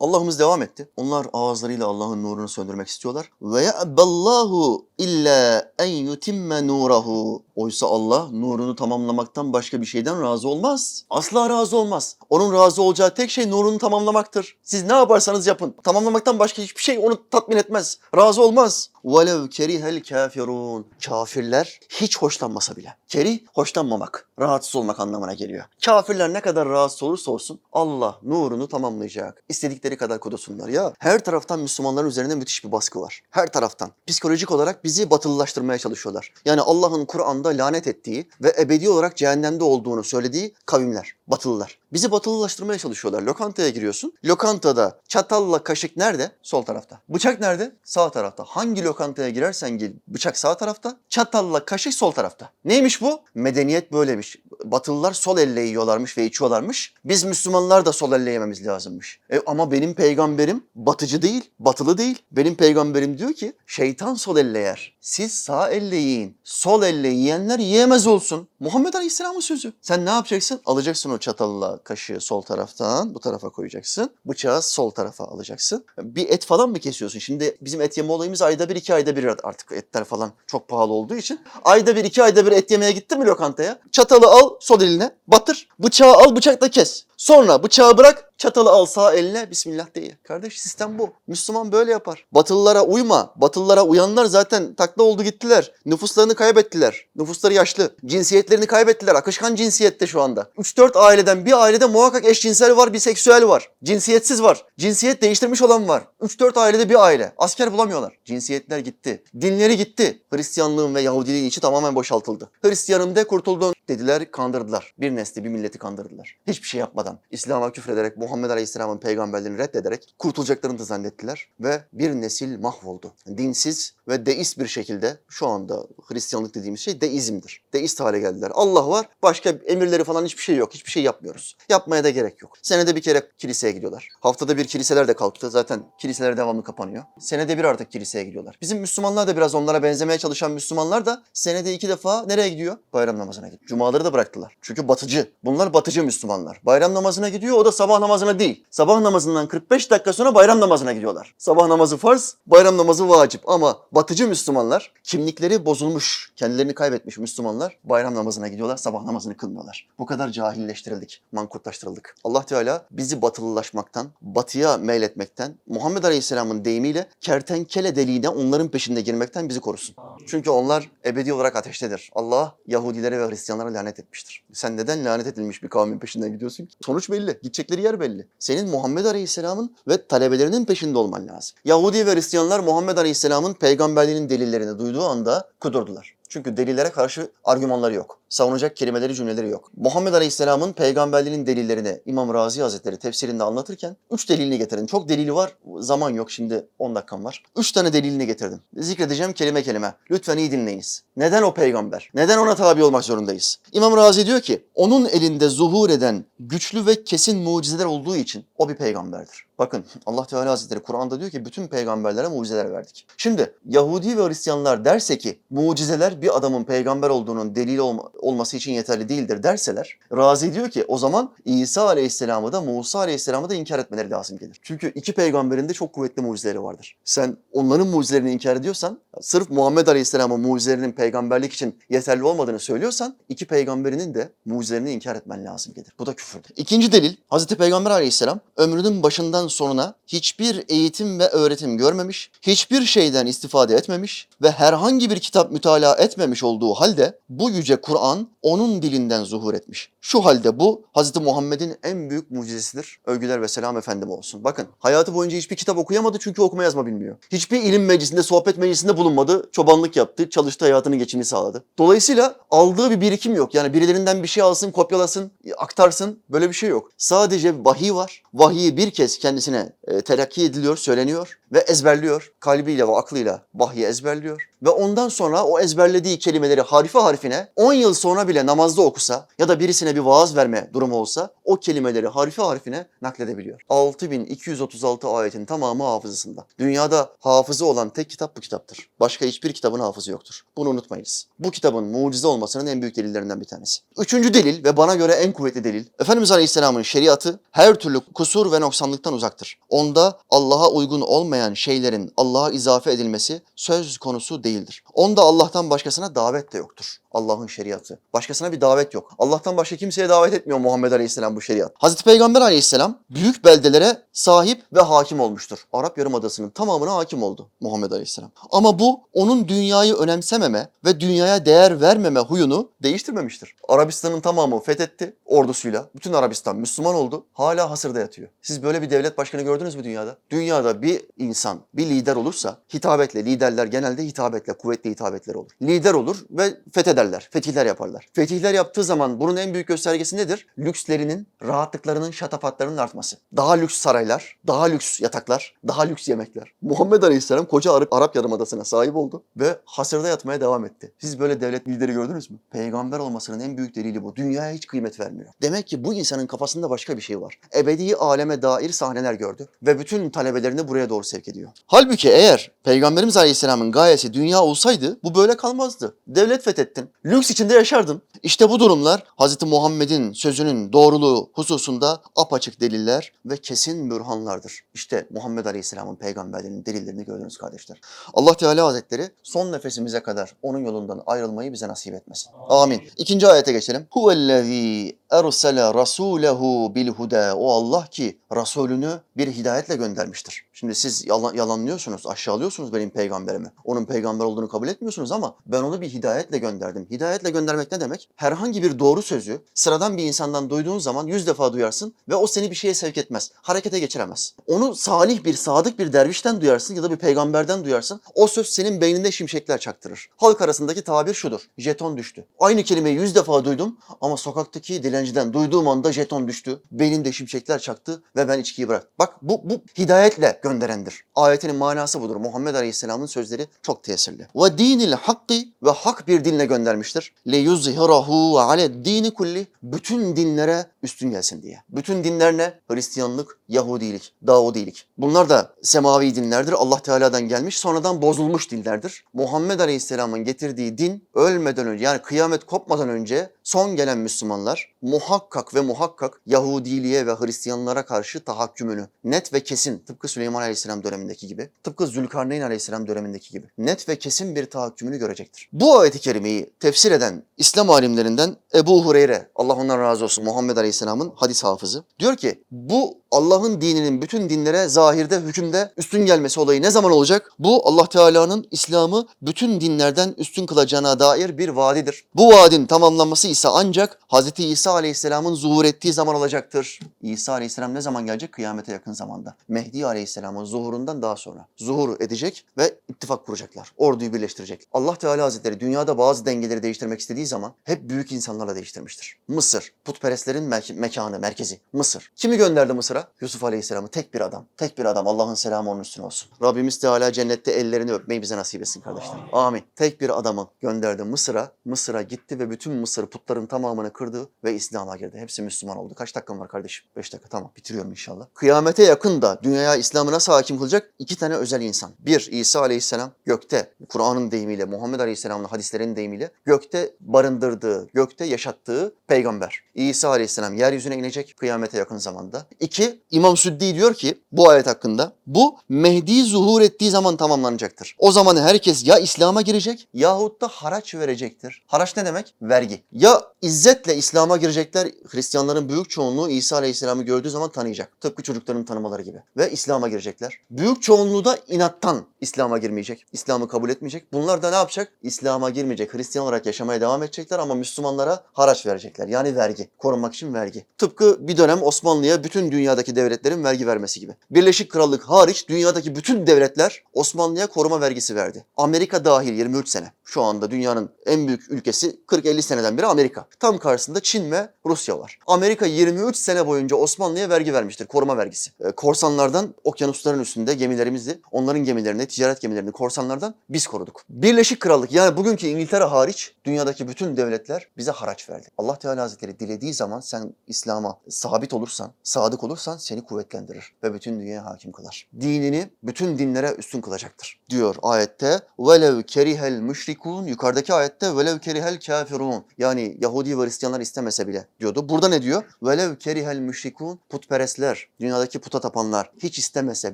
Allah'ımız 0.00 0.38
devam 0.38 0.62
etti. 0.62 0.88
Onlar 0.96 1.26
ağızlarıyla 1.32 1.86
Allah'ın 1.86 2.22
nurunu 2.22 2.48
söndürmek 2.48 2.88
istiyorlar. 2.88 3.30
Ve 3.42 3.62
ya'ballahu 3.62 4.86
illa 4.98 5.72
en 5.78 5.86
yutimme 5.86 6.66
nurahu. 6.66 7.42
Oysa 7.56 7.86
Allah 7.86 8.28
nurunu 8.32 8.76
tamamlamaktan 8.76 9.52
başka 9.52 9.80
bir 9.80 9.86
şeyden 9.86 10.22
razı 10.22 10.48
olmaz. 10.48 11.04
Asla 11.10 11.50
razı 11.50 11.76
olmaz. 11.76 12.16
Onun 12.30 12.52
razı 12.52 12.82
olacağı 12.82 13.14
tek 13.14 13.30
şey 13.30 13.50
nurunu 13.50 13.78
tamamlamaktır. 13.78 14.56
Siz 14.62 14.84
ne 14.84 14.92
yaparsanız 14.92 15.46
yapın. 15.46 15.74
Tamamlamaktan 15.82 16.38
başka 16.38 16.62
hiçbir 16.62 16.82
şey 16.82 16.98
onu 16.98 17.30
tatmin 17.30 17.56
etmez. 17.56 17.98
Razı 18.16 18.42
olmaz. 18.42 18.90
وَلَوْ 19.04 19.48
كَرِهَ 19.48 20.00
الْكَافِرُونَ 20.00 20.82
Kafirler 21.06 21.80
hiç 21.88 22.18
hoşlanmasa 22.18 22.76
bile. 22.76 22.96
Kerih 23.08 23.40
hoşlanmamak, 23.54 24.28
rahatsız 24.40 24.76
olmak 24.76 25.00
anlamına 25.00 25.34
geliyor. 25.34 25.64
Kafirler 25.84 26.32
ne 26.32 26.40
kadar 26.40 26.68
rahatsız 26.68 27.02
olursa 27.02 27.30
olsun 27.30 27.60
Allah 27.72 28.18
nurunu 28.22 28.68
tamamlayacak. 28.68 29.41
İstedikleri 29.49 29.97
kadar 29.97 30.19
kudusunlar 30.19 30.69
ya. 30.69 30.93
Her 30.99 31.23
taraftan 31.23 31.59
Müslümanların 31.59 32.07
üzerinde 32.07 32.35
müthiş 32.35 32.65
bir 32.65 32.71
baskı 32.71 33.01
var. 33.01 33.21
Her 33.29 33.51
taraftan. 33.51 33.91
Psikolojik 34.07 34.51
olarak 34.51 34.83
bizi 34.83 35.09
batılılaştırmaya 35.09 35.79
çalışıyorlar. 35.79 36.33
Yani 36.45 36.61
Allah'ın 36.61 37.05
Kur'an'da 37.05 37.49
lanet 37.49 37.87
ettiği 37.87 38.29
ve 38.41 38.55
ebedi 38.59 38.89
olarak 38.89 39.17
cehennemde 39.17 39.63
olduğunu 39.63 40.03
söylediği 40.03 40.53
kavimler, 40.65 41.15
batılılar. 41.27 41.77
Bizi 41.93 42.11
batılılaştırmaya 42.11 42.79
çalışıyorlar. 42.79 43.21
Lokantaya 43.21 43.69
giriyorsun. 43.69 44.13
Lokantada 44.25 44.99
çatalla 45.07 45.63
kaşık 45.63 45.97
nerede? 45.97 46.31
Sol 46.43 46.61
tarafta. 46.61 46.99
Bıçak 47.09 47.39
nerede? 47.39 47.71
Sağ 47.83 48.11
tarafta. 48.11 48.43
Hangi 48.43 48.83
lokantaya 48.83 49.29
girersen 49.29 49.77
gir 49.77 49.93
bıçak 50.07 50.37
sağ 50.37 50.57
tarafta, 50.57 50.97
çatalla 51.09 51.65
kaşık 51.65 51.93
sol 51.93 52.11
tarafta. 52.11 52.49
Neymiş 52.65 53.01
bu? 53.01 53.21
Medeniyet 53.35 53.91
böylemiş. 53.91 54.37
Batılılar 54.63 55.13
sol 55.13 55.37
elle 55.37 55.61
yiyorlarmış 55.61 56.17
ve 56.17 56.25
içiyorlarmış. 56.25 56.93
Biz 57.05 57.23
Müslümanlar 57.23 57.85
da 57.85 57.93
sol 57.93 58.11
elle 58.11 58.31
yememiz 58.31 58.65
lazımmış. 58.65 59.19
E, 59.29 59.39
ama 59.45 59.71
benim 59.71 59.93
peygamberim 59.93 60.63
batıcı 60.75 61.21
değil, 61.21 61.51
batılı 61.59 61.97
değil. 61.97 62.21
Benim 62.31 62.55
peygamberim 62.55 63.17
diyor 63.17 63.33
ki 63.33 63.53
şeytan 63.67 64.13
sol 64.15 64.37
elle 64.37 64.59
yer. 64.59 64.97
Siz 65.01 65.33
sağ 65.33 65.69
elle 65.69 65.95
yiyin. 65.95 66.37
Sol 66.43 66.83
elle 66.83 67.07
yiyen 67.07 67.33
yiyenler 67.33 67.59
yiyemez 67.59 68.07
olsun. 68.07 68.47
Muhammed 68.59 68.93
Aleyhisselam'ın 68.93 69.39
sözü. 69.39 69.73
Sen 69.81 70.05
ne 70.05 70.09
yapacaksın? 70.09 70.61
Alacaksın 70.65 71.09
o 71.09 71.17
çatalla 71.17 71.77
kaşığı 71.83 72.19
sol 72.19 72.41
taraftan 72.41 73.15
bu 73.15 73.19
tarafa 73.19 73.49
koyacaksın. 73.49 74.09
Bıçağı 74.25 74.61
sol 74.61 74.89
tarafa 74.89 75.25
alacaksın. 75.25 75.85
Bir 76.01 76.29
et 76.29 76.45
falan 76.45 76.69
mı 76.69 76.79
kesiyorsun? 76.79 77.19
Şimdi 77.19 77.57
bizim 77.61 77.81
et 77.81 77.97
yeme 77.97 78.11
olayımız 78.11 78.41
ayda 78.41 78.69
bir 78.69 78.75
iki 78.75 78.93
ayda 78.93 79.15
bir 79.15 79.25
artık 79.43 79.71
etler 79.71 80.03
falan 80.03 80.31
çok 80.47 80.67
pahalı 80.67 80.93
olduğu 80.93 81.15
için. 81.15 81.39
Ayda 81.63 81.95
bir 81.95 82.03
iki 82.03 82.23
ayda 82.23 82.45
bir 82.45 82.51
et 82.51 82.71
yemeye 82.71 82.91
gittin 82.91 83.19
mi 83.19 83.25
lokantaya? 83.25 83.79
Çatalı 83.91 84.27
al 84.27 84.49
sol 84.59 84.81
eline 84.81 85.11
batır. 85.27 85.67
Bıçağı 85.79 86.13
al 86.13 86.35
bıçakla 86.35 86.69
kes. 86.69 87.05
Sonra 87.17 87.63
bıçağı 87.63 87.97
bırak 87.97 88.33
çatalı 88.37 88.69
al 88.69 88.85
sağ 88.85 89.13
eline 89.13 89.51
bismillah 89.51 89.85
diye. 89.95 90.17
Kardeş 90.23 90.61
sistem 90.61 90.99
bu. 90.99 91.09
Müslüman 91.27 91.71
böyle 91.71 91.91
yapar. 91.91 92.25
Batılılara 92.31 92.83
uyma. 92.83 93.33
Batılılara 93.35 93.83
uyanlar 93.83 94.25
zaten 94.25 94.73
takla 94.73 95.03
oldu 95.03 95.23
gittiler. 95.23 95.71
Nüfuslarını 95.85 96.35
kaybettiler. 96.35 97.05
Nüfusları 97.15 97.53
yaşlı. 97.53 97.95
Cinsiyetlerini 98.05 98.65
kaybettiler. 98.65 99.15
Akışkan 99.15 99.55
cinsiyette 99.55 100.07
şu 100.07 100.21
anda. 100.21 100.49
3-4 100.57 100.97
aileden 100.99 101.45
bir 101.45 101.63
ailede 101.63 101.85
muhakkak 101.85 102.25
eşcinsel 102.25 102.77
var, 102.77 102.93
biseksüel 102.93 103.47
var. 103.47 103.69
Cinsiyetsiz 103.83 104.43
var. 104.43 104.65
Cinsiyet 104.77 105.21
değiştirmiş 105.21 105.61
olan 105.61 105.87
var. 105.87 106.03
3-4 106.21 106.59
ailede 106.59 106.89
bir 106.89 107.03
aile. 107.03 107.33
Asker 107.37 107.73
bulamıyorlar. 107.73 108.17
Cinsiyetler 108.25 108.79
gitti. 108.79 109.23
Dinleri 109.41 109.77
gitti. 109.77 110.21
Hristiyanlığın 110.33 110.95
ve 110.95 111.01
Yahudiliğin 111.01 111.45
içi 111.45 111.61
tamamen 111.61 111.95
boşaltıldı. 111.95 112.49
Hristiyanım 112.61 113.15
de 113.15 113.23
kurtuldun 113.23 113.73
dediler, 113.87 114.31
kandırdılar. 114.31 114.93
Bir 114.97 115.15
nesli, 115.15 115.43
bir 115.43 115.49
milleti 115.49 115.79
kandırdılar. 115.79 116.37
Hiçbir 116.47 116.67
şey 116.67 116.79
yapmadan, 117.03 117.19
İslam'a 117.31 117.71
küfrederek, 117.71 118.17
Muhammed 118.17 118.49
Aleyhisselam'ın 118.49 118.97
peygamberliğini 118.97 119.57
reddederek 119.57 120.15
kurtulacaklarını 120.19 120.79
da 120.79 120.83
zannettiler. 120.83 121.47
Ve 121.59 121.81
bir 121.93 122.11
nesil 122.11 122.59
mahvoldu. 122.59 123.13
Dinsiz 123.27 123.93
ve 124.07 124.25
deist 124.25 124.59
bir 124.59 124.67
şekilde 124.67 125.17
şu 125.29 125.47
anda 125.47 125.87
Hristiyanlık 126.01 126.55
dediğimiz 126.55 126.79
şey 126.79 127.01
deizmdir. 127.01 127.61
Deist 127.73 127.99
hale 127.99 128.19
geldiler. 128.19 128.51
Allah 128.53 128.89
var, 128.89 129.05
başka 129.23 129.49
emirleri 129.49 130.03
falan 130.03 130.25
hiçbir 130.25 130.41
şey 130.41 130.55
yok. 130.55 130.73
Hiçbir 130.73 130.91
şey 130.91 131.03
yapmıyoruz. 131.03 131.55
Yapmaya 131.69 132.03
da 132.03 132.09
gerek 132.09 132.41
yok. 132.41 132.53
Senede 132.61 132.95
bir 132.95 133.01
kere 133.01 133.21
kiliseye 133.37 133.73
gidiyorlar. 133.73 134.09
Haftada 134.21 134.57
bir 134.57 134.65
kiliseler 134.65 135.07
de 135.07 135.13
kalktı. 135.13 135.49
Zaten 135.49 135.83
kiliseler 135.99 136.37
devamlı 136.37 136.63
kapanıyor. 136.63 137.03
Senede 137.19 137.57
bir 137.57 137.63
artık 137.63 137.91
kiliseye 137.91 138.23
gidiyorlar. 138.23 138.57
Bizim 138.61 138.79
Müslümanlar 138.79 139.27
da 139.27 139.37
biraz 139.37 139.55
onlara 139.55 139.83
benzemeye 139.83 140.19
çalışan 140.19 140.51
Müslümanlar 140.51 141.05
da 141.05 141.23
senede 141.33 141.73
iki 141.73 141.89
defa 141.89 142.25
nereye 142.25 142.49
gidiyor? 142.49 142.77
Bayram 142.93 143.17
namazına 143.17 143.47
gidiyor. 143.47 143.67
Cumaları 143.67 144.05
da 144.05 144.13
bıraktılar. 144.13 144.57
Çünkü 144.61 144.87
batıcı. 144.87 145.31
Bunlar 145.43 145.73
batıcı 145.73 146.03
Müslümanlar. 146.03 146.61
Bayram 146.63 146.92
namazına 146.93 147.29
gidiyor 147.29 147.57
o 147.57 147.65
da 147.65 147.71
sabah 147.71 147.99
namazına 147.99 148.39
değil. 148.39 148.63
Sabah 148.71 148.99
namazından 149.01 149.47
45 149.47 149.91
dakika 149.91 150.13
sonra 150.13 150.35
bayram 150.35 150.59
namazına 150.59 150.93
gidiyorlar. 150.93 151.35
Sabah 151.37 151.67
namazı 151.67 151.97
farz, 151.97 152.35
bayram 152.47 152.77
namazı 152.77 153.09
vacip. 153.09 153.49
Ama 153.49 153.77
batıcı 153.91 154.27
Müslümanlar 154.27 154.91
kimlikleri 155.03 155.65
bozulmuş, 155.65 156.31
kendilerini 156.35 156.75
kaybetmiş 156.75 157.17
Müslümanlar 157.17 157.77
bayram 157.83 158.15
namazına 158.15 158.47
gidiyorlar, 158.47 158.77
sabah 158.77 159.03
namazını 159.03 159.37
kılmıyorlar. 159.37 159.87
Bu 159.99 160.05
kadar 160.05 160.29
cahilleştirildik, 160.29 161.21
mankurtlaştırıldık. 161.31 162.15
Allah 162.23 162.45
Teala 162.45 162.85
bizi 162.91 163.21
batılılaşmaktan, 163.21 164.07
batıya 164.21 164.77
meyletmekten, 164.77 165.55
Muhammed 165.67 166.03
Aleyhisselam'ın 166.03 166.65
deyimiyle 166.65 167.07
kertenkele 167.21 167.95
deliğine 167.95 168.29
onların 168.29 168.67
peşinde 168.67 169.01
girmekten 169.01 169.49
bizi 169.49 169.59
korusun. 169.59 169.95
Çünkü 170.27 170.49
onlar 170.49 170.91
ebedi 171.05 171.33
olarak 171.33 171.55
ateştedir. 171.55 172.11
Allah 172.15 172.55
Yahudilere 172.67 173.19
ve 173.19 173.29
Hristiyanlara 173.29 173.73
lanet 173.73 173.99
etmiştir. 173.99 174.43
Sen 174.53 174.77
neden 174.77 175.05
lanet 175.05 175.27
edilmiş 175.27 175.63
bir 175.63 175.67
kavmin 175.67 175.99
peşinden 175.99 176.31
gidiyorsun 176.31 176.65
ki? 176.65 176.75
Sonuç 176.83 177.09
belli. 177.11 177.39
Gidecekleri 177.43 177.81
yer 177.81 177.99
belli. 177.99 178.27
Senin 178.39 178.69
Muhammed 178.69 179.05
Aleyhisselam'ın 179.05 179.75
ve 179.87 180.07
talebelerinin 180.07 180.65
peşinde 180.65 180.97
olman 180.97 181.27
lazım. 181.27 181.55
Yahudi 181.65 182.05
ve 182.05 182.13
Hristiyanlar 182.13 182.59
Muhammed 182.59 182.97
Aleyhisselam'ın 182.97 183.53
peygamberliğinin 183.53 184.29
delillerini 184.29 184.79
duyduğu 184.79 185.03
anda 185.03 185.49
kudurdular. 185.59 186.15
Çünkü 186.29 186.57
delillere 186.57 186.89
karşı 186.89 187.31
argümanları 187.43 187.93
yok. 187.93 188.19
Savunacak 188.29 188.75
kelimeleri, 188.75 189.15
cümleleri 189.15 189.49
yok. 189.49 189.71
Muhammed 189.77 190.13
Aleyhisselam'ın 190.13 190.73
peygamberliğinin 190.73 191.45
delillerini 191.45 192.01
İmam 192.05 192.33
Razi 192.33 192.61
Hazretleri 192.61 192.97
tefsirinde 192.97 193.43
anlatırken 193.43 193.97
üç 194.11 194.29
delilini 194.29 194.57
getirdim. 194.57 194.85
Çok 194.85 195.09
delili 195.09 195.35
var. 195.35 195.55
Zaman 195.79 196.09
yok 196.09 196.31
şimdi 196.31 196.67
10 196.79 196.95
dakikam 196.95 197.25
var. 197.25 197.43
Üç 197.57 197.71
tane 197.71 197.93
delilini 197.93 198.27
getirdim. 198.27 198.59
Zikredeceğim 198.77 199.33
kelime 199.33 199.63
kelime. 199.63 199.93
Lütfen 200.11 200.37
iyi 200.37 200.51
dinleyiniz. 200.51 201.03
Neden 201.17 201.43
o 201.43 201.53
peygamber? 201.53 202.11
Neden 202.13 202.37
ona 202.37 202.55
tabi 202.55 202.83
olmak 202.83 203.03
zorundayız? 203.03 203.59
İmam 203.71 203.97
Razi 203.97 204.25
diyor 204.25 204.41
ki 204.41 204.65
onun 204.75 205.05
elinde 205.05 205.49
zuhur 205.49 205.89
eden 205.89 206.25
güçlü 206.39 206.85
ve 206.85 207.03
kesin 207.03 207.39
mucizeler 207.39 207.85
olduğu 207.85 208.15
için 208.15 208.45
o 208.57 208.69
bir 208.69 208.75
peygamberdir. 208.75 209.45
Bakın 209.59 209.85
Allah 210.05 210.25
Teala 210.25 210.51
Hazretleri 210.51 210.79
Kur'an'da 210.79 211.19
diyor 211.19 211.31
ki 211.31 211.45
bütün 211.45 211.67
peygamberlere 211.67 212.27
mucizeler 212.27 212.71
verdik. 212.71 213.07
Şimdi 213.17 213.53
Yahudi 213.69 214.17
ve 214.17 214.27
Hristiyanlar 214.27 214.85
derse 214.85 215.17
ki 215.17 215.39
mucizeler 215.49 216.21
bir 216.21 216.37
adamın 216.37 216.63
peygamber 216.63 217.09
olduğunun 217.09 217.55
delili 217.55 217.81
olma- 217.81 218.09
olması 218.19 218.57
için 218.57 218.71
yeterli 218.71 219.09
değildir 219.09 219.43
derseler 219.43 219.97
Razi 220.11 220.53
diyor 220.53 220.69
ki 220.69 220.85
o 220.87 220.97
zaman 220.97 221.31
İsa 221.45 221.87
Aleyhisselam'ı 221.87 222.51
da 222.51 222.61
Musa 222.61 222.99
Aleyhisselam'ı 222.99 223.49
da 223.49 223.55
inkar 223.55 223.79
etmeleri 223.79 224.09
lazım 224.09 224.37
gelir. 224.37 224.59
Çünkü 224.61 224.91
iki 224.95 225.13
peygamberin 225.13 225.69
de 225.69 225.73
çok 225.73 225.93
kuvvetli 225.93 226.21
mucizeleri 226.21 226.63
vardır. 226.63 226.97
Sen 227.05 227.37
onların 227.51 227.87
mucizelerini 227.87 228.31
inkar 228.31 228.55
ediyorsan 228.55 228.99
sırf 229.21 229.49
Muhammed 229.49 229.87
Aleyhisselam'ın 229.87 230.39
mucizelerinin 230.39 230.91
peygamberlik 230.91 231.53
için 231.53 231.75
yeterli 231.89 232.23
olmadığını 232.23 232.59
söylüyorsan 232.59 233.15
iki 233.29 233.45
peygamberinin 233.45 234.13
de 234.13 234.29
mucizelerini 234.45 234.91
inkar 234.91 235.15
etmen 235.15 235.45
lazım 235.45 235.73
gelir. 235.73 235.93
Bu 235.99 236.05
da 236.05 236.13
küfürdür. 236.15 236.49
İkinci 236.55 236.91
delil 236.91 237.15
Hazreti 237.29 237.55
Peygamber 237.55 237.91
Aleyhisselam 237.91 238.39
ömrünün 238.57 239.03
başından 239.03 239.42
sonuna 239.47 239.95
hiçbir 240.07 240.63
eğitim 240.67 241.19
ve 241.19 241.27
öğretim 241.27 241.77
görmemiş, 241.77 242.31
hiçbir 242.41 242.85
şeyden 242.85 243.25
istifade 243.25 243.75
etmemiş 243.75 244.27
ve 244.43 244.51
herhangi 244.51 245.09
bir 245.09 245.19
kitap 245.19 245.51
mütalaa 245.51 245.95
etmemiş 245.95 246.43
olduğu 246.43 246.73
halde 246.73 247.19
bu 247.29 247.49
yüce 247.49 247.75
Kur'an 247.75 248.27
onun 248.41 248.81
dilinden 248.81 249.23
zuhur 249.23 249.53
etmiş. 249.53 249.91
Şu 250.01 250.25
halde 250.25 250.59
bu 250.59 250.81
Hazreti 250.93 251.19
Muhammed'in 251.19 251.75
en 251.83 252.09
büyük 252.09 252.31
mucizesidir. 252.31 252.99
Övgüler 253.05 253.41
ve 253.41 253.47
selam 253.47 253.77
efendim 253.77 254.09
olsun. 254.09 254.43
Bakın 254.43 254.67
hayatı 254.79 255.15
boyunca 255.15 255.37
hiçbir 255.37 255.55
kitap 255.55 255.77
okuyamadı 255.77 256.17
çünkü 256.21 256.41
okuma 256.41 256.63
yazma 256.63 256.85
bilmiyor. 256.85 257.17
Hiçbir 257.31 257.63
ilim 257.63 257.85
meclisinde, 257.85 258.23
sohbet 258.23 258.57
meclisinde 258.57 258.97
bulunmadı. 258.97 259.49
Çobanlık 259.51 259.95
yaptı, 259.95 260.29
çalıştı, 260.29 260.65
hayatının 260.65 260.99
geçimini 260.99 261.25
sağladı. 261.25 261.63
Dolayısıyla 261.77 262.35
aldığı 262.51 262.91
bir 262.91 263.01
birikim 263.01 263.35
yok. 263.35 263.55
Yani 263.55 263.73
birilerinden 263.73 264.23
bir 264.23 264.27
şey 264.27 264.43
alsın, 264.43 264.71
kopyalasın, 264.71 265.31
aktarsın. 265.57 266.19
Böyle 266.29 266.49
bir 266.49 266.53
şey 266.53 266.69
yok. 266.69 266.89
Sadece 266.97 267.65
vahiy 267.65 267.93
var. 267.93 268.23
Vahiyi 268.33 268.77
bir 268.77 268.91
kez 268.91 269.17
kendisine 269.19 269.73
e, 269.87 270.01
telakki 270.01 270.43
ediliyor, 270.43 270.77
söyleniyor 270.77 271.39
ve 271.53 271.59
ezberliyor. 271.59 272.31
Kalbiyle 272.39 272.87
ve 272.87 272.95
aklıyla 272.95 273.47
vahyi 273.53 273.85
ezberliyor. 273.85 274.49
Ve 274.63 274.69
ondan 274.69 275.09
sonra 275.09 275.45
o 275.45 275.59
ezberlediği 275.59 276.19
kelimeleri 276.19 276.61
harfi 276.61 276.97
harfine 276.97 277.47
10 277.55 277.73
yıl 277.73 277.93
sonra 277.93 278.27
bile 278.27 278.45
namazda 278.45 278.81
okusa 278.81 279.27
ya 279.37 279.47
da 279.47 279.59
birisine 279.59 279.95
bir 279.95 279.99
vaaz 279.99 280.35
verme 280.35 280.69
durumu 280.73 280.95
olsa 280.95 281.29
o 281.45 281.55
kelimeleri 281.55 282.07
harfi 282.07 282.41
harfine 282.41 282.87
nakledebiliyor. 283.01 283.61
6236 283.69 285.07
ayetin 285.07 285.45
tamamı 285.45 285.83
hafızasında. 285.83 286.45
Dünyada 286.59 287.09
hafızı 287.19 287.65
olan 287.65 287.89
tek 287.89 288.09
kitap 288.09 288.37
bu 288.37 288.41
kitaptır. 288.41 288.89
Başka 288.99 289.25
hiçbir 289.25 289.53
kitabın 289.53 289.79
hafızı 289.79 290.11
yoktur. 290.11 290.41
Bunu 290.57 290.69
unutmayınız. 290.69 291.27
Bu 291.39 291.51
kitabın 291.51 291.83
mucize 291.83 292.27
olmasının 292.27 292.67
en 292.67 292.81
büyük 292.81 292.95
delillerinden 292.95 293.41
bir 293.41 293.45
tanesi. 293.45 293.81
Üçüncü 293.97 294.33
delil 294.33 294.63
ve 294.63 294.77
bana 294.77 294.95
göre 294.95 295.13
en 295.13 295.31
kuvvetli 295.31 295.63
delil. 295.63 295.85
Efendimiz 295.99 296.31
Aleyhisselam'ın 296.31 296.81
şeriatı 296.81 297.39
her 297.51 297.75
türlü 297.75 297.99
kusur 297.99 298.51
ve 298.51 298.61
noksanlıktan 298.61 299.13
uzaktır. 299.13 299.59
Onda 299.69 300.19
Allah'a 300.29 300.71
uygun 300.71 301.01
olmayan 301.01 301.53
şeylerin 301.53 302.13
Allah'a 302.17 302.51
izafe 302.51 302.91
edilmesi 302.91 303.41
söz 303.55 303.97
konusu 303.97 304.43
değildir. 304.53 304.83
Onda 304.93 305.21
Allah'tan 305.21 305.69
başkasına 305.69 306.15
davet 306.15 306.53
de 306.53 306.57
yoktur. 306.57 306.97
Allah'ın 307.11 307.47
şeriatı. 307.47 307.99
Başkasına 308.13 308.51
bir 308.51 308.61
davet 308.61 308.93
yok. 308.93 309.11
Allah'tan 309.19 309.57
başka 309.57 309.75
kimseye 309.75 310.09
davet 310.09 310.33
etmiyor 310.33 310.59
Muhammed 310.59 310.91
Aleyhisselam 310.91 311.35
bu 311.35 311.41
şeriat. 311.41 311.71
Hazreti 311.77 312.03
Peygamber 312.03 312.41
Aleyhisselam 312.41 312.99
büyük 313.09 313.45
beldelere 313.45 313.97
sahip 314.13 314.63
ve 314.73 314.81
hakim 314.81 315.19
olmuştur. 315.19 315.65
Arap 315.73 315.97
Yarımadası'nın 315.97 316.49
tamamına 316.49 316.95
hakim 316.95 317.23
oldu 317.23 317.49
Muhammed 317.59 317.91
Aleyhisselam. 317.91 318.31
Ama 318.51 318.79
bu 318.79 319.01
onun 319.13 319.47
dünyayı 319.47 319.93
önemsememe 319.93 320.69
ve 320.85 320.99
dünyaya 320.99 321.45
değer 321.45 321.81
vermeme 321.81 322.19
huyunu 322.19 322.69
değiştirmemiştir. 322.83 323.55
Arabistan'ın 323.67 324.21
tamamı 324.21 324.59
fethetti 324.59 325.15
ordusuyla. 325.25 325.89
Bütün 325.95 326.13
Arabistan 326.13 326.55
Müslüman 326.55 326.95
oldu. 326.95 327.25
Hala 327.33 327.71
hasırda 327.71 327.99
yatıyor. 327.99 328.29
Siz 328.41 328.63
böyle 328.63 328.81
bir 328.81 328.89
devlet 328.89 329.17
başkanı 329.17 329.41
gördünüz 329.41 329.75
mü 329.75 329.83
dünyada? 329.83 330.17
Dünyada 330.29 330.81
bir 330.81 331.01
insan, 331.17 331.59
bir 331.73 331.85
lider 331.85 332.15
olursa 332.15 332.57
hitabetle, 332.73 333.25
liderler 333.25 333.65
genelde 333.65 334.03
hitabetle, 334.43 334.53
kuvvetli 334.53 334.89
hitabetler 334.89 335.35
olur. 335.35 335.51
Lider 335.61 335.93
olur 335.93 336.25
ve 336.29 336.53
fetheder 336.71 337.03
ederler, 337.03 337.29
fetihler 337.31 337.65
yaparlar. 337.65 338.07
Fetihler 338.13 338.53
yaptığı 338.53 338.83
zaman 338.83 339.19
bunun 339.19 339.37
en 339.37 339.53
büyük 339.53 339.67
göstergesi 339.67 340.17
nedir? 340.17 340.47
Lükslerinin, 340.57 341.27
rahatlıklarının, 341.43 342.11
şatafatlarının 342.11 342.77
artması. 342.77 343.17
Daha 343.35 343.53
lüks 343.53 343.77
saraylar, 343.77 344.37
daha 344.47 344.63
lüks 344.63 345.01
yataklar, 345.01 345.55
daha 345.67 345.81
lüks 345.81 346.09
yemekler. 346.09 346.51
Muhammed 346.61 347.03
Aleyhisselam 347.03 347.45
koca 347.45 347.73
Arap, 347.73 347.93
Arap 347.93 348.15
Yarımadası'na 348.15 348.65
sahip 348.65 348.95
oldu 348.95 349.23
ve 349.37 349.57
hasırda 349.65 350.07
yatmaya 350.07 350.41
devam 350.41 350.65
etti. 350.65 350.91
Siz 350.99 351.19
böyle 351.19 351.41
devlet 351.41 351.67
lideri 351.67 351.93
gördünüz 351.93 352.31
mü? 352.31 352.37
Peygamber 352.51 352.99
olmasının 352.99 353.39
en 353.39 353.57
büyük 353.57 353.75
delili 353.75 354.03
bu. 354.03 354.15
Dünyaya 354.15 354.53
hiç 354.53 354.67
kıymet 354.67 354.99
vermiyor. 354.99 355.29
Demek 355.41 355.67
ki 355.67 355.83
bu 355.83 355.93
insanın 355.93 356.27
kafasında 356.27 356.69
başka 356.69 356.97
bir 356.97 357.01
şey 357.01 357.21
var. 357.21 357.39
Ebedi 357.55 357.95
aleme 357.95 358.41
dair 358.41 358.69
sahneler 358.69 359.13
gördü 359.13 359.47
ve 359.63 359.79
bütün 359.79 360.09
talebelerini 360.09 360.67
buraya 360.67 360.89
doğru 360.89 361.03
sevk 361.03 361.27
ediyor. 361.27 361.49
Halbuki 361.67 362.09
eğer 362.09 362.51
Peygamberimiz 362.63 363.17
Aleyhisselam'ın 363.17 363.71
gayesi 363.71 364.13
dünya 364.13 364.22
dünya 364.23 364.43
olsaydı 364.43 364.99
bu 365.03 365.15
böyle 365.15 365.37
kalmazdı. 365.37 365.95
Devlet 366.07 366.43
fethettin. 366.43 366.89
Lüks 367.05 367.31
içinde 367.31 367.53
yaşardın. 367.53 368.01
İşte 368.23 368.49
bu 368.49 368.59
durumlar 368.59 369.03
Hz. 369.19 369.43
Muhammed'in 369.43 370.13
sözünün 370.13 370.73
doğruluğu 370.73 371.29
hususunda 371.33 372.01
apaçık 372.15 372.61
deliller 372.61 373.11
ve 373.25 373.37
kesin 373.37 373.89
bürhanlardır. 373.91 374.59
İşte 374.73 375.07
Muhammed 375.09 375.45
Aleyhisselam'ın 375.45 375.95
peygamberliğinin 375.95 376.65
delillerini 376.65 377.05
gördünüz 377.05 377.37
kardeşler. 377.37 377.81
Allah 378.13 378.33
Teala 378.33 378.65
Hazretleri 378.65 379.09
son 379.23 379.51
nefesimize 379.51 380.03
kadar 380.03 380.35
onun 380.41 380.59
yolundan 380.59 381.03
ayrılmayı 381.05 381.53
bize 381.53 381.67
nasip 381.67 381.93
etmesin. 381.93 382.31
Amin. 382.49 382.81
İkinci 382.97 383.27
ayete 383.27 383.51
geçelim. 383.51 383.87
Huvellezî 383.91 384.97
ersele 385.13 385.61
rasûlehu 385.61 386.75
bil 386.75 386.87
huda. 386.87 387.35
O 387.37 387.51
Allah 387.51 387.87
ki 387.91 388.19
Resulünü 388.35 388.99
bir 389.17 389.27
hidayetle 389.27 389.75
göndermiştir. 389.75 390.45
Şimdi 390.53 390.75
siz 390.75 391.05
yalan, 391.05 391.33
yalanlıyorsunuz, 391.33 392.07
aşağılıyorsunuz 392.07 392.73
benim 392.73 392.89
peygamberimi. 392.89 393.51
Onun 393.63 393.85
peygamber 393.85 394.25
olduğunu 394.25 394.49
kabul 394.49 394.67
etmiyorsunuz 394.67 395.11
ama 395.11 395.35
ben 395.45 395.63
onu 395.63 395.81
bir 395.81 395.89
hidayetle 395.89 396.37
gönderdim. 396.37 396.87
Hidayetle 396.91 397.29
göndermek 397.29 397.71
ne 397.71 397.81
demek? 397.81 398.09
Herhangi 398.15 398.63
bir 398.63 398.79
doğru 398.79 399.01
sözü 399.01 399.41
sıradan 399.53 399.97
bir 399.97 400.03
insandan 400.03 400.49
duyduğun 400.49 400.79
zaman 400.79 401.07
yüz 401.07 401.27
defa 401.27 401.53
duyarsın 401.53 401.93
ve 402.09 402.15
o 402.15 402.27
seni 402.27 402.51
bir 402.51 402.55
şeye 402.55 402.73
sevk 402.73 402.97
etmez. 402.97 403.31
Harekete 403.41 403.79
geçiremez. 403.79 404.33
Onu 404.47 404.75
salih 404.75 405.23
bir, 405.23 405.33
sadık 405.33 405.79
bir 405.79 405.93
dervişten 405.93 406.41
duyarsın 406.41 406.75
ya 406.75 406.83
da 406.83 406.91
bir 406.91 406.97
peygamberden 406.97 407.65
duyarsın. 407.65 408.01
O 408.15 408.27
söz 408.27 408.47
senin 408.47 408.81
beyninde 408.81 409.11
şimşekler 409.11 409.57
çaktırır. 409.57 410.09
Halk 410.17 410.41
arasındaki 410.41 410.81
tabir 410.81 411.13
şudur. 411.13 411.49
Jeton 411.57 411.97
düştü. 411.97 412.25
Aynı 412.39 412.63
kelimeyi 412.63 412.95
yüz 412.95 413.15
defa 413.15 413.45
duydum 413.45 413.77
ama 414.01 414.17
sokaktaki 414.17 414.83
dilenciden 415.03 415.33
duyduğum 415.33 415.67
anda 415.67 415.91
jeton 415.91 416.27
düştü. 416.27 416.61
Beynimde 416.71 417.11
şimşekler 417.11 417.59
çaktı 417.59 418.03
ve 418.15 418.27
ben 418.27 418.39
içkiyi 418.39 418.67
bıraktım. 418.67 418.91
Bak 418.99 419.13
bu, 419.21 419.41
bu 419.43 419.61
hidayetle 419.77 420.39
gönderendir. 420.43 421.05
Ayetinin 421.15 421.55
manası 421.55 422.01
budur. 422.01 422.15
Muhammed 422.15 422.55
Aleyhisselam'ın 422.55 423.05
sözleri 423.05 423.47
çok 423.61 423.83
tesirli. 423.83 424.27
Ve 424.35 424.57
dinil 424.57 424.91
hakkı 424.91 425.33
ve 425.63 425.69
hak 425.69 426.07
bir 426.07 426.25
dinle 426.25 426.45
göndermiştir. 426.45 427.13
Le 427.31 427.37
yuzhirahu 427.37 428.39
ale 428.39 428.85
dini 428.85 429.13
kulli. 429.13 429.47
Bütün 429.63 430.15
dinlere 430.15 430.65
üstün 430.83 431.11
gelsin 431.11 431.41
diye. 431.41 431.63
Bütün 431.69 432.03
dinler 432.03 432.37
ne? 432.37 432.53
Hristiyanlık, 432.67 433.39
Yahudilik, 433.47 434.13
Davudilik. 434.27 434.87
Bunlar 434.97 435.29
da 435.29 435.53
semavi 435.61 436.15
dinlerdir. 436.15 436.53
Allah 436.53 436.79
Teala'dan 436.79 437.21
gelmiş, 437.21 437.59
sonradan 437.59 438.01
bozulmuş 438.01 438.51
dinlerdir. 438.51 439.05
Muhammed 439.13 439.59
Aleyhisselam'ın 439.59 440.23
getirdiği 440.23 440.77
din 440.77 441.07
ölmeden 441.13 441.67
önce 441.67 441.85
yani 441.85 442.01
kıyamet 442.01 442.43
kopmadan 442.43 442.89
önce 442.89 443.29
son 443.43 443.75
gelen 443.75 443.97
Müslümanlar 443.97 444.73
muhakkak 444.81 445.55
ve 445.55 445.61
muhakkak 445.61 446.21
Yahudiliğe 446.25 447.07
ve 447.07 447.13
Hristiyanlara 447.13 447.85
karşı 447.85 448.23
tahakkümünü 448.23 448.87
net 449.03 449.33
ve 449.33 449.39
kesin 449.43 449.79
tıpkı 449.79 450.07
Süleyman 450.07 450.41
Aleyhisselam 450.41 450.83
dönemindeki 450.83 451.27
gibi, 451.27 451.49
tıpkı 451.63 451.87
Zülkarneyn 451.87 452.41
Aleyhisselam 452.41 452.87
dönemindeki 452.87 453.31
gibi 453.31 453.47
net 453.57 453.89
ve 453.89 453.99
kesin 453.99 454.35
bir 454.35 454.45
tahakkümünü 454.45 454.97
görecektir. 454.97 455.49
Bu 455.53 455.79
ayeti 455.79 455.99
kerimeyi 455.99 456.49
tefsir 456.59 456.91
eden 456.91 457.23
İslam 457.37 457.69
alimlerinden 457.69 458.35
Ebu 458.55 458.85
Hureyre, 458.85 459.29
Allah 459.35 459.53
ondan 459.53 459.79
razı 459.79 460.03
olsun 460.03 460.25
Muhammed 460.25 460.57
Aleyhisselam'ın 460.57 461.13
hadis 461.15 461.43
hafızı 461.43 461.83
diyor 461.99 462.15
ki 462.15 462.43
bu 462.51 463.02
Allah'ın 463.13 463.61
dininin 463.61 464.01
bütün 464.01 464.29
dinlere 464.29 464.67
zahirde, 464.67 465.19
hükümde 465.19 465.73
üstün 465.77 466.05
gelmesi 466.05 466.39
olayı 466.39 466.61
ne 466.61 466.71
zaman 466.71 466.91
olacak? 466.91 467.31
Bu 467.39 467.67
Allah 467.67 467.85
Teala'nın 467.89 468.47
İslam'ı 468.51 469.07
bütün 469.21 469.61
dinlerden 469.61 470.13
üstün 470.17 470.45
kılacağına 470.45 470.99
dair 470.99 471.37
bir 471.37 471.49
vaadidir. 471.49 472.05
Bu 472.15 472.29
vaadin 472.29 472.65
tamamlanması 472.65 473.27
ise 473.27 473.47
ancak 473.47 473.99
Hz. 474.13 474.39
İsa 474.39 474.71
Aleyhisselam'ın 474.71 475.33
zuhur 475.33 475.65
ettiği 475.65 475.93
zaman 475.93 476.15
olacaktır. 476.15 476.79
İsa 477.01 477.33
Aleyhisselam 477.33 477.73
ne 477.73 477.81
zaman 477.81 478.05
gelecek? 478.05 478.31
Kıyamete 478.31 478.71
yakın 478.71 478.93
zamanda. 478.93 479.35
Mehdi 479.47 479.85
Aleyhisselam'ın 479.85 480.45
zuhurundan 480.45 481.01
daha 481.01 481.15
sonra. 481.15 481.47
Zuhur 481.57 481.99
edecek 481.99 482.45
ve 482.57 482.75
ittifak 482.89 483.25
kuracaklar. 483.25 483.71
Orduyu 483.77 484.13
birleştirecek. 484.13 484.67
Allah 484.73 484.95
Teala 484.95 485.23
Hazretleri 485.23 485.59
dünyada 485.59 485.97
bazı 485.97 486.25
dengeleri 486.25 486.63
değiştirmek 486.63 486.99
istediği 486.99 487.25
zaman 487.25 487.53
hep 487.63 487.89
büyük 487.89 488.11
insanlarla 488.11 488.55
değiştirmiştir. 488.55 489.17
Mısır, 489.27 489.71
putperestlerin 489.85 490.51
me- 490.51 490.73
mekanı, 490.73 491.19
merkezi. 491.19 491.59
Mısır. 491.73 492.11
Kimi 492.15 492.37
gönderdi 492.37 492.73
Mısır'a? 492.73 493.02
Yusuf 493.21 493.43
Aleyhisselam'ı. 493.43 493.87
Tek 493.87 494.13
bir 494.13 494.21
adam. 494.21 494.45
Tek 494.57 494.77
bir 494.77 494.85
adam. 494.85 495.07
Allah'ın 495.07 495.35
selamı 495.35 495.71
onun 495.71 495.79
üstüne 495.79 496.05
olsun. 496.05 496.29
Rabbimiz 496.41 496.79
Teala 496.79 497.11
cennette 497.11 497.51
ellerini 497.51 497.93
öpmeyi 497.93 498.21
bize 498.21 498.37
nasip 498.37 498.61
etsin 498.61 498.81
kardeşler. 498.81 499.17
Amin. 499.33 499.63
Tek 499.75 500.01
bir 500.01 500.19
adamı 500.19 500.47
gönderdi 500.61 501.03
Mısır'a. 501.03 501.51
Mısır'a 501.65 502.01
gitti 502.01 502.39
ve 502.39 502.49
bütün 502.49 502.73
Mısır 502.73 503.05
putların 503.05 503.45
tamamını 503.45 503.93
kırdı 503.93 504.29
ve 504.43 504.53
İslam'a 504.53 504.97
girdi. 504.97 505.17
Hepsi 505.17 505.41
Müslüman 505.41 505.77
oldu. 505.77 505.95
Kaç 505.95 506.15
dakikam 506.15 506.39
var 506.39 506.47
kardeşim? 506.47 506.85
Beş 506.95 507.13
dakika 507.13 507.29
tamam. 507.29 507.51
Bitiriyorum 507.55 507.91
inşallah. 507.91 508.25
Kıyamete 508.33 508.83
yakın 508.83 509.21
da 509.21 509.39
dünyaya 509.43 509.75
İslam'ı 509.75 510.11
nasıl 510.11 510.33
hakim 510.33 510.57
kılacak? 510.57 510.93
İki 510.99 511.15
tane 511.15 511.35
özel 511.35 511.61
insan. 511.61 511.91
Bir 511.99 512.29
İsa 512.31 512.61
Aleyhisselam 512.61 513.11
gökte 513.25 513.73
Kur'an'ın 513.89 514.31
deyimiyle, 514.31 514.65
Muhammed 514.65 514.99
Aleyhisselam'ın 514.99 515.45
hadislerin 515.45 515.95
deyimiyle 515.95 516.31
gökte 516.45 516.93
barındırdığı, 516.99 517.87
gökte 517.93 518.25
yaşattığı 518.25 518.95
peygamber. 519.07 519.63
İsa 519.75 520.09
Aleyhisselam 520.09 520.53
yeryüzüne 520.53 520.97
inecek 520.97 521.35
kıyamete 521.37 521.77
yakın 521.77 521.97
zamanda. 521.97 522.45
İki, 522.59 522.92
İmam 523.11 523.37
Süddi 523.37 523.75
diyor 523.75 523.93
ki 523.93 524.21
bu 524.31 524.49
ayet 524.49 524.67
hakkında 524.67 525.13
bu 525.27 525.57
Mehdi 525.69 526.23
zuhur 526.23 526.61
ettiği 526.61 526.91
zaman 526.91 527.17
tamamlanacaktır. 527.17 527.95
O 527.99 528.11
zaman 528.11 528.37
herkes 528.37 528.87
ya 528.87 528.99
İslam'a 528.99 529.41
girecek 529.41 529.87
yahut 529.93 530.41
da 530.41 530.47
haraç 530.47 530.95
verecektir. 530.95 531.63
Haraç 531.67 531.97
ne 531.97 532.05
demek? 532.05 532.35
Vergi. 532.41 532.83
Ya 532.91 533.21
izzetle 533.43 533.95
İslam'a 533.95 534.37
girecekler. 534.37 534.87
Hristiyanların 535.07 535.69
büyük 535.69 535.89
çoğunluğu 535.89 536.29
İsa 536.29 536.55
Aleyhisselam'ı 536.55 537.03
gördüğü 537.03 537.29
zaman 537.29 537.49
tanıyacak. 537.49 538.01
Tıpkı 538.01 538.23
çocukların 538.23 538.65
tanımaları 538.65 539.01
gibi. 539.01 539.17
Ve 539.37 539.51
İslam'a 539.51 539.87
girecekler. 539.87 540.39
Büyük 540.51 540.81
çoğunluğu 540.81 541.25
da 541.25 541.39
inattan 541.47 542.05
İslam'a 542.21 542.57
girmeyecek. 542.57 543.05
İslam'ı 543.11 543.47
kabul 543.47 543.69
etmeyecek. 543.69 544.13
Bunlar 544.13 544.41
da 544.41 544.49
ne 544.49 544.55
yapacak? 544.55 544.91
İslam'a 545.01 545.49
girmeyecek. 545.49 545.93
Hristiyan 545.93 546.25
olarak 546.25 546.45
yaşamaya 546.45 546.81
devam 546.81 547.03
edecekler 547.03 547.39
ama 547.39 547.55
Müslümanlara 547.55 548.23
haraç 548.33 548.65
verecekler. 548.65 549.07
Yani 549.07 549.35
vergi. 549.35 549.69
Korunmak 549.77 550.13
için 550.13 550.33
vergi. 550.33 550.65
Tıpkı 550.77 551.27
bir 551.27 551.37
dönem 551.37 551.63
Osmanlı'ya 551.63 552.23
bütün 552.23 552.51
dünyadaki 552.51 552.95
devletlerin 552.95 553.43
vergi 553.43 553.67
vermesi 553.67 553.99
gibi. 553.99 554.15
Birleşik 554.31 554.71
Krallık 554.71 555.03
hariç 555.03 555.49
dünyadaki 555.49 555.95
bütün 555.95 556.27
devletler 556.27 556.83
Osmanlı'ya 556.93 557.47
koruma 557.47 557.81
vergisi 557.81 558.15
verdi. 558.15 558.45
Amerika 558.57 559.05
dahil 559.05 559.33
23 559.33 559.69
sene. 559.69 559.91
Şu 560.03 560.21
anda 560.21 560.51
dünyanın 560.51 560.89
en 561.05 561.27
büyük 561.27 561.51
ülkesi 561.51 561.99
40-50 562.07 562.41
seneden 562.41 562.77
beri 562.77 562.85
Amerika. 562.85 563.27
Tam 563.39 563.57
karşısında 563.57 563.99
Çin 563.99 564.31
ve 564.31 564.49
Rusya 564.65 564.99
var. 564.99 565.19
Amerika 565.27 565.65
23 565.65 566.15
sene 566.17 566.47
boyunca 566.47 566.75
Osmanlı'ya 566.75 567.29
vergi 567.29 567.53
vermiştir. 567.53 567.85
Koruma 567.85 568.17
vergisi. 568.17 568.51
Ee, 568.59 568.71
korsanlardan 568.71 569.55
okyanusların 569.63 570.19
üstünde 570.19 570.53
gemilerimizi, 570.53 571.19
onların 571.31 571.63
gemilerini, 571.63 572.07
ticaret 572.07 572.41
gemilerini 572.41 572.71
korsanlardan 572.71 573.35
biz 573.49 573.67
koruduk. 573.67 574.03
Birleşik 574.09 574.59
Krallık 574.59 574.91
yani 574.91 575.17
bugünkü 575.17 575.47
İngiltere 575.47 575.83
hariç 575.83 576.35
dünyadaki 576.45 576.87
bütün 576.87 577.17
devletler 577.17 577.67
bize 577.77 577.91
haraç 577.91 578.29
verdi. 578.29 578.47
Allah 578.57 578.79
Teala 578.79 579.01
Hazretleri 579.01 579.39
dilediği 579.39 579.73
zaman 579.73 579.99
sen 579.99 580.33
İslam'a 580.47 580.97
sabit 581.09 581.53
olursan, 581.53 581.91
sadık 582.03 582.43
olursan 582.43 582.77
seni 582.77 583.03
kuvvetlendirir 583.03 583.73
ve 583.83 583.93
bütün 583.93 584.19
dünyaya 584.19 584.45
hakim 584.45 584.71
kılar. 584.71 585.07
Dinini 585.21 585.69
bütün 585.83 586.17
dinlere 586.17 586.55
üstün 586.57 586.81
kılacaktır. 586.81 587.39
Diyor 587.49 587.75
ayette 587.81 588.39
velev 588.59 589.01
kerihel 589.01 589.59
müşrikun 589.59 590.25
yukarıdaki 590.25 590.73
ayette 590.73 591.17
velev 591.17 591.39
kerihel 591.39 591.79
kafirun 591.79 592.45
yani 592.57 592.97
Yahudi 592.99 593.22
ve 593.25 593.45
Hristiyanlar 593.45 593.79
istemese 593.79 594.27
bile 594.27 594.47
diyordu. 594.59 594.89
Burada 594.89 595.07
ne 595.07 595.21
diyor? 595.21 595.43
Velev 595.63 595.95
kerihel 595.95 596.39
müşrikun 596.39 596.99
putperestler, 597.09 597.87
dünyadaki 597.99 598.39
puta 598.39 598.59
tapanlar 598.59 599.11
hiç 599.23 599.39
istemese 599.39 599.93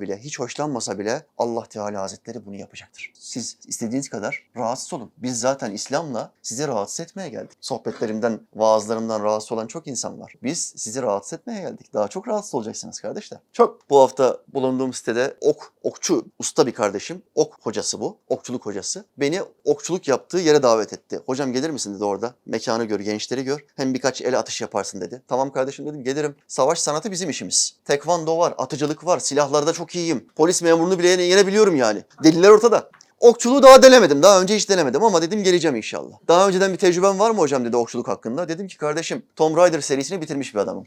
bile, 0.00 0.18
hiç 0.18 0.38
hoşlanmasa 0.38 0.98
bile 0.98 1.26
Allah 1.38 1.64
Teala 1.64 2.02
Hazretleri 2.02 2.46
bunu 2.46 2.56
yapacaktır. 2.56 3.12
Siz 3.14 3.56
istediğiniz 3.66 4.08
kadar 4.08 4.46
rahatsız 4.56 4.92
olun. 4.92 5.10
Biz 5.16 5.40
zaten 5.40 5.72
İslam'la 5.72 6.32
sizi 6.42 6.68
rahatsız 6.68 7.00
etmeye 7.00 7.28
geldik. 7.28 7.58
Sohbetlerimden, 7.60 8.40
vaazlarımdan 8.54 9.24
rahatsız 9.24 9.52
olan 9.52 9.66
çok 9.66 9.86
insan 9.86 10.20
var. 10.20 10.34
Biz 10.42 10.72
sizi 10.76 11.02
rahatsız 11.02 11.32
etmeye 11.32 11.60
geldik. 11.60 11.94
Daha 11.94 12.08
çok 12.08 12.28
rahatsız 12.28 12.54
olacaksınız 12.54 13.00
kardeşler. 13.00 13.40
Çok 13.52 13.90
bu 13.90 14.00
hafta 14.00 14.38
bulunduğum 14.48 14.92
sitede 14.92 15.36
ok, 15.40 15.72
okçu, 15.82 16.26
usta 16.38 16.66
bir 16.66 16.72
kardeşim. 16.72 17.22
Ok 17.34 17.54
hocası 17.60 18.00
bu. 18.00 18.16
Okçuluk 18.28 18.66
hocası. 18.66 19.04
Beni 19.16 19.42
okçuluk 19.64 20.08
yaptığı 20.08 20.38
yere 20.38 20.62
davet 20.62 20.92
etti. 20.92 21.20
Hocam 21.26 21.52
gelir 21.52 21.70
misin 21.70 21.94
dedi 21.94 22.04
orada. 22.04 22.34
Mekanı 22.46 22.84
gör, 22.84 23.00
gençleri 23.20 23.44
gör. 23.44 23.64
Hem 23.76 23.94
birkaç 23.94 24.22
el 24.22 24.38
atış 24.38 24.60
yaparsın 24.60 25.00
dedi. 25.00 25.22
Tamam 25.28 25.52
kardeşim 25.52 25.86
dedim 25.86 26.04
gelirim. 26.04 26.34
Savaş 26.48 26.78
sanatı 26.78 27.10
bizim 27.10 27.30
işimiz. 27.30 27.74
Tekvando 27.84 28.38
var, 28.38 28.54
atıcılık 28.58 29.06
var, 29.06 29.18
silahlarda 29.18 29.72
çok 29.72 29.94
iyiyim. 29.94 30.26
Polis 30.36 30.62
memurunu 30.62 30.98
bile 30.98 31.08
yene- 31.08 31.22
yenebiliyorum 31.22 31.76
yani. 31.76 32.04
Deliller 32.24 32.48
ortada. 32.48 32.90
Okçuluğu 33.20 33.62
daha 33.62 33.82
denemedim. 33.82 34.22
Daha 34.22 34.40
önce 34.42 34.56
hiç 34.56 34.68
denemedim 34.68 35.04
ama 35.04 35.22
dedim 35.22 35.42
geleceğim 35.42 35.76
inşallah. 35.76 36.16
Daha 36.28 36.48
önceden 36.48 36.72
bir 36.72 36.78
tecrüben 36.78 37.18
var 37.18 37.30
mı 37.30 37.38
hocam 37.38 37.64
dedi 37.64 37.76
okçuluk 37.76 38.08
hakkında. 38.08 38.48
Dedim 38.48 38.68
ki 38.68 38.76
kardeşim 38.76 39.22
Tomb 39.36 39.56
Raider 39.56 39.80
serisini 39.80 40.20
bitirmiş 40.20 40.54
bir 40.54 40.60
adamım. 40.60 40.84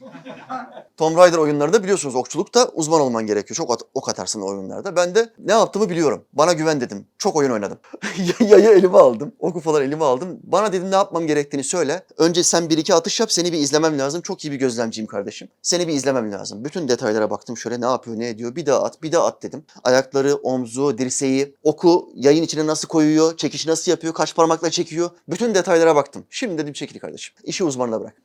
Tomb 0.98 1.18
Raider 1.18 1.38
oyunlarında 1.38 1.84
biliyorsunuz 1.84 2.16
okçulukta 2.16 2.70
uzman 2.74 3.02
olman 3.02 3.28
gerekiyor. 3.28 3.56
Çok 3.56 3.72
at- 3.72 3.82
ok 3.94 4.10
atarsın 4.10 4.42
o 4.42 4.46
oyunlarda. 4.46 4.96
Ben 4.96 5.16
de 5.16 5.30
ne 5.40 5.52
yaptığımı 5.52 5.90
biliyorum. 5.90 6.24
Bana 6.34 6.54
güven 6.54 6.82
dedim. 6.82 7.06
Çok 7.18 7.36
oyun 7.36 7.52
oynadım. 7.52 7.78
Yayı 8.40 8.70
elime 8.70 8.98
aldım. 8.98 9.32
Oku 9.40 9.60
falan 9.60 9.82
elime 9.84 10.06
aldım. 10.06 10.40
Bana 10.44 10.74
dedim 10.74 10.92
ne 10.92 10.96
yapmam 10.96 11.28
gerektiğini 11.28 11.64
söyle. 11.64 12.04
Önce 12.18 12.44
sen 12.44 12.70
bir 12.70 12.78
iki 12.78 12.94
atış 12.94 13.20
yap. 13.20 13.32
Seni 13.32 13.52
bir 13.54 13.58
izlemem 13.58 14.00
lazım. 14.00 14.22
Çok 14.22 14.46
iyi 14.46 14.52
bir 14.52 14.58
gözlemciyim 14.58 15.08
kardeşim. 15.08 15.48
Seni 15.62 15.88
bir 15.88 15.94
izlemem 15.94 16.32
lazım. 16.32 16.66
Bütün 16.66 16.88
detaylara 16.88 17.30
baktım. 17.30 17.58
Şöyle 17.58 17.82
ne 17.82 17.86
yapıyor, 17.86 18.20
ne 18.20 18.30
ediyor. 18.30 18.56
Bir 18.56 18.66
daha 18.66 18.84
at, 18.84 19.02
bir 19.04 19.12
daha 19.12 19.26
at 19.26 19.44
dedim. 19.44 19.64
Ayakları, 19.84 20.36
omzu, 20.36 20.98
dirseği, 20.98 21.56
oku 21.64 22.10
yayın 22.24 22.44
içine 22.44 22.68
nasıl 22.68 22.88
koyuyor, 22.88 23.38
çekişi 23.38 23.70
nasıl 23.70 23.92
yapıyor, 23.92 24.14
kaç 24.14 24.36
parmakla 24.36 24.70
çekiyor. 24.70 25.10
Bütün 25.30 25.56
detaylara 25.56 25.96
baktım. 25.96 26.26
Şimdi 26.30 26.58
dedim 26.58 26.74
çekil 26.74 27.00
kardeşim. 27.00 27.36
İşi 27.44 27.64
uzmanına 27.64 28.02
bırak. 28.02 28.16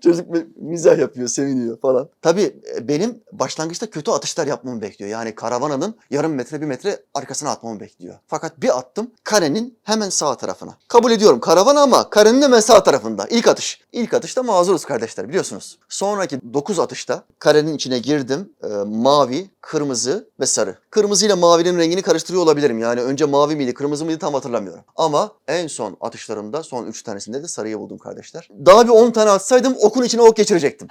Çocuk 0.00 0.30
mi- 0.30 0.46
mizah 0.56 0.98
yapıyor, 0.98 1.28
seviniyor 1.28 1.80
falan. 1.80 2.08
Tabii 2.22 2.56
e, 2.76 2.88
benim 2.88 3.20
başlangıçta 3.32 3.90
kötü 3.90 4.10
atışlar 4.10 4.46
yapmamı 4.46 4.82
bekliyor. 4.82 5.10
Yani 5.10 5.34
karavananın 5.34 5.94
yarım 6.10 6.32
metre 6.34 6.60
bir 6.60 6.66
metre 6.66 7.02
arkasına 7.14 7.50
atmamı 7.50 7.80
bekliyor. 7.80 8.14
Fakat 8.26 8.60
bir 8.60 8.78
attım 8.78 9.10
karenin 9.24 9.78
hemen 9.82 10.08
sağ 10.08 10.36
tarafına. 10.36 10.74
Kabul 10.88 11.10
ediyorum 11.10 11.40
karavana 11.40 11.80
ama 11.82 12.10
karenin 12.10 12.42
hemen 12.42 12.60
sağ 12.60 12.82
tarafında. 12.82 13.26
İlk 13.30 13.48
atış. 13.48 13.80
İlk 13.92 14.14
atışta 14.14 14.42
mazuruz 14.42 14.84
kardeşler 14.84 15.28
biliyorsunuz. 15.28 15.78
Sonraki 15.88 16.54
9 16.54 16.78
atışta 16.78 17.22
karenin 17.38 17.74
içine 17.74 17.98
girdim. 17.98 18.52
Ee, 18.64 18.66
mavi, 18.86 19.50
kırmızı 19.60 20.28
ve 20.40 20.46
sarı. 20.46 20.76
Kırmızı 20.90 21.26
ile 21.26 21.34
mavinin 21.34 21.78
rengini 21.78 22.02
karıştırıyor 22.02 22.42
olabilirim. 22.42 22.78
Yani 22.78 23.00
önce 23.00 23.24
mavi 23.24 23.56
miydi, 23.56 23.74
kırmızı 23.74 24.04
mıydı 24.04 24.18
tam 24.18 24.34
hatırlamıyorum. 24.34 24.84
Ama 24.96 25.32
en 25.48 25.66
son 25.66 25.96
atışlarımda, 26.00 26.62
son 26.62 26.86
3 26.86 27.02
tanesinde 27.02 27.42
de 27.42 27.48
sarıyı 27.48 27.78
buldum 27.78 27.98
kardeşler. 27.98 28.48
Daha 28.66 28.84
bir 28.84 28.90
10 28.92 29.10
tane 29.10 29.30
atsaydım 29.30 29.74
okun 29.80 30.02
içine 30.02 30.22
ok 30.22 30.36
geçirecektim. 30.36 30.88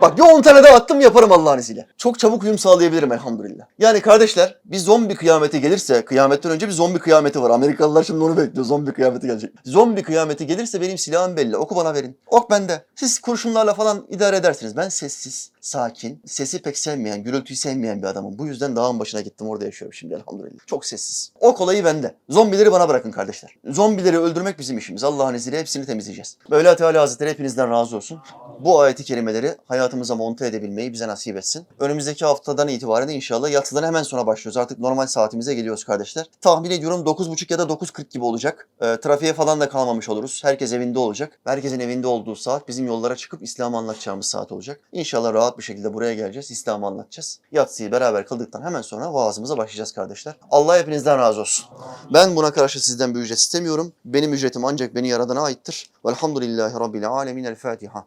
Bak 0.00 0.16
bir 0.16 0.22
10 0.22 0.42
tane 0.42 0.62
daha 0.62 0.74
attım 0.74 1.00
yaparım 1.00 1.32
Allah'ın 1.32 1.58
izniyle. 1.58 1.86
Çok 1.96 2.18
çabuk 2.18 2.42
uyum 2.42 2.58
sağlayabilirim 2.58 3.12
elhamdülillah. 3.12 3.64
Yani 3.78 4.00
kardeşler 4.00 4.58
bir 4.64 4.78
zombi 4.78 5.14
kıyameti 5.14 5.60
gelirse, 5.60 6.04
kıyametten 6.04 6.52
önce 6.52 6.66
bir 6.66 6.72
zombi 6.72 6.98
kıyameti 6.98 7.42
var. 7.42 7.50
Amerikalılar 7.50 8.04
şimdi 8.04 8.24
onu 8.24 8.36
bekliyor. 8.36 8.66
Zombi 8.66 8.92
kıyameti 8.92 9.26
gelecek. 9.26 9.50
Zombi 9.64 10.02
kıyameti 10.02 10.46
gelirse 10.46 10.80
benim 10.80 10.98
silahım 10.98 11.36
belli. 11.36 11.56
Oku 11.56 11.76
bana 11.76 11.94
verin. 11.94 12.18
Ok 12.26 12.50
bende. 12.50 12.84
Siz 12.94 13.18
kurşunlarla 13.18 13.74
falan 13.74 14.06
idare 14.10 14.36
edersiniz. 14.36 14.76
Ben 14.76 14.88
sessiz, 14.88 15.50
sakin, 15.60 16.22
sesi 16.26 16.62
pek 16.62 16.78
sevmeyen, 16.78 17.22
gürültüyü 17.22 17.56
sevmeyen 17.56 18.02
bir 18.02 18.06
adamım. 18.06 18.38
Bu 18.38 18.46
yüzden 18.46 18.76
dağın 18.76 18.98
başına 19.00 19.20
gittim. 19.20 19.48
Orada 19.48 19.64
yaşıyorum 19.64 19.94
şimdi 19.94 20.14
elhamdülillah. 20.14 20.66
Çok 20.66 20.84
sessiz. 20.84 21.32
Ok 21.40 21.60
olayı 21.60 21.84
bende. 21.84 22.14
Zombileri 22.28 22.72
bana 22.72 22.88
bırakın 22.88 23.10
kardeşler. 23.10 23.54
Zombileri 23.64 24.18
öldürmek 24.18 24.58
bizim 24.58 24.78
işimiz. 24.78 25.04
Allah'ın 25.04 25.34
izniyle 25.34 25.60
hepsini 25.60 25.86
temizleyeceğiz. 25.86 26.36
Mevla 26.50 26.76
Teala 26.76 27.02
Hazretleri 27.02 27.30
hepinizden 27.30 27.70
razı 27.70 27.96
olsun. 27.96 28.20
Bu 28.60 28.80
ayeti 28.80 29.04
kerimeleri 29.04 29.54
hayatımıza 29.68 30.14
monte 30.14 30.46
edebilmeyi 30.46 30.92
bize 30.92 31.08
nasip 31.08 31.36
etsin. 31.36 31.66
Önümüzdeki 31.80 32.24
haftadan 32.24 32.68
itibaren 32.68 33.08
inşallah 33.08 33.50
yatsıdan 33.50 33.82
hemen 33.82 34.02
sonra 34.02 34.26
başlıyoruz. 34.26 34.56
Artık 34.56 34.78
normal 34.78 35.06
saatimize 35.06 35.54
geliyoruz 35.54 35.84
kardeşler. 35.84 36.26
Tahmin 36.40 36.70
ediyorum 36.70 37.00
9.30 37.00 37.52
ya 37.52 37.58
da 37.58 37.62
9.40 37.62 38.10
gibi 38.10 38.24
olacak. 38.24 38.68
E, 38.80 38.96
trafiğe 39.00 39.32
falan 39.32 39.60
da 39.60 39.68
kalmamış 39.68 40.08
oluruz. 40.08 40.40
Herkes 40.44 40.72
evinde 40.72 40.98
olacak. 40.98 41.40
Herkesin 41.44 41.80
evinde 41.80 42.06
olduğu 42.06 42.36
saat 42.36 42.68
bizim 42.68 42.86
yollara 42.86 43.16
çıkıp 43.16 43.42
İslam'ı 43.42 43.76
anlatacağımız 43.76 44.26
saat 44.26 44.52
olacak. 44.52 44.80
İnşallah 44.92 45.34
rahat 45.48 45.58
bir 45.58 45.62
şekilde 45.62 45.94
buraya 45.94 46.14
geleceğiz. 46.14 46.50
İslam'ı 46.50 46.86
anlatacağız. 46.86 47.40
Yatsıyı 47.52 47.92
beraber 47.92 48.26
kıldıktan 48.26 48.62
hemen 48.62 48.82
sonra 48.82 49.14
vaazımıza 49.14 49.56
başlayacağız 49.56 49.92
kardeşler. 49.92 50.36
Allah 50.50 50.78
hepinizden 50.78 51.18
razı 51.18 51.40
olsun. 51.40 51.66
Ben 52.14 52.36
buna 52.36 52.52
karşı 52.52 52.84
sizden 52.84 53.14
bir 53.14 53.20
ücret 53.20 53.38
istemiyorum. 53.38 53.92
Benim 54.04 54.32
ücretim 54.32 54.64
ancak 54.64 54.94
beni 54.94 55.08
yaradana 55.08 55.42
aittir. 55.42 55.90
Velhamdülillahi 56.04 56.74
Rabbil 56.74 57.08
alemin. 57.08 57.44
El 57.44 57.54
Fatiha. 57.56 58.04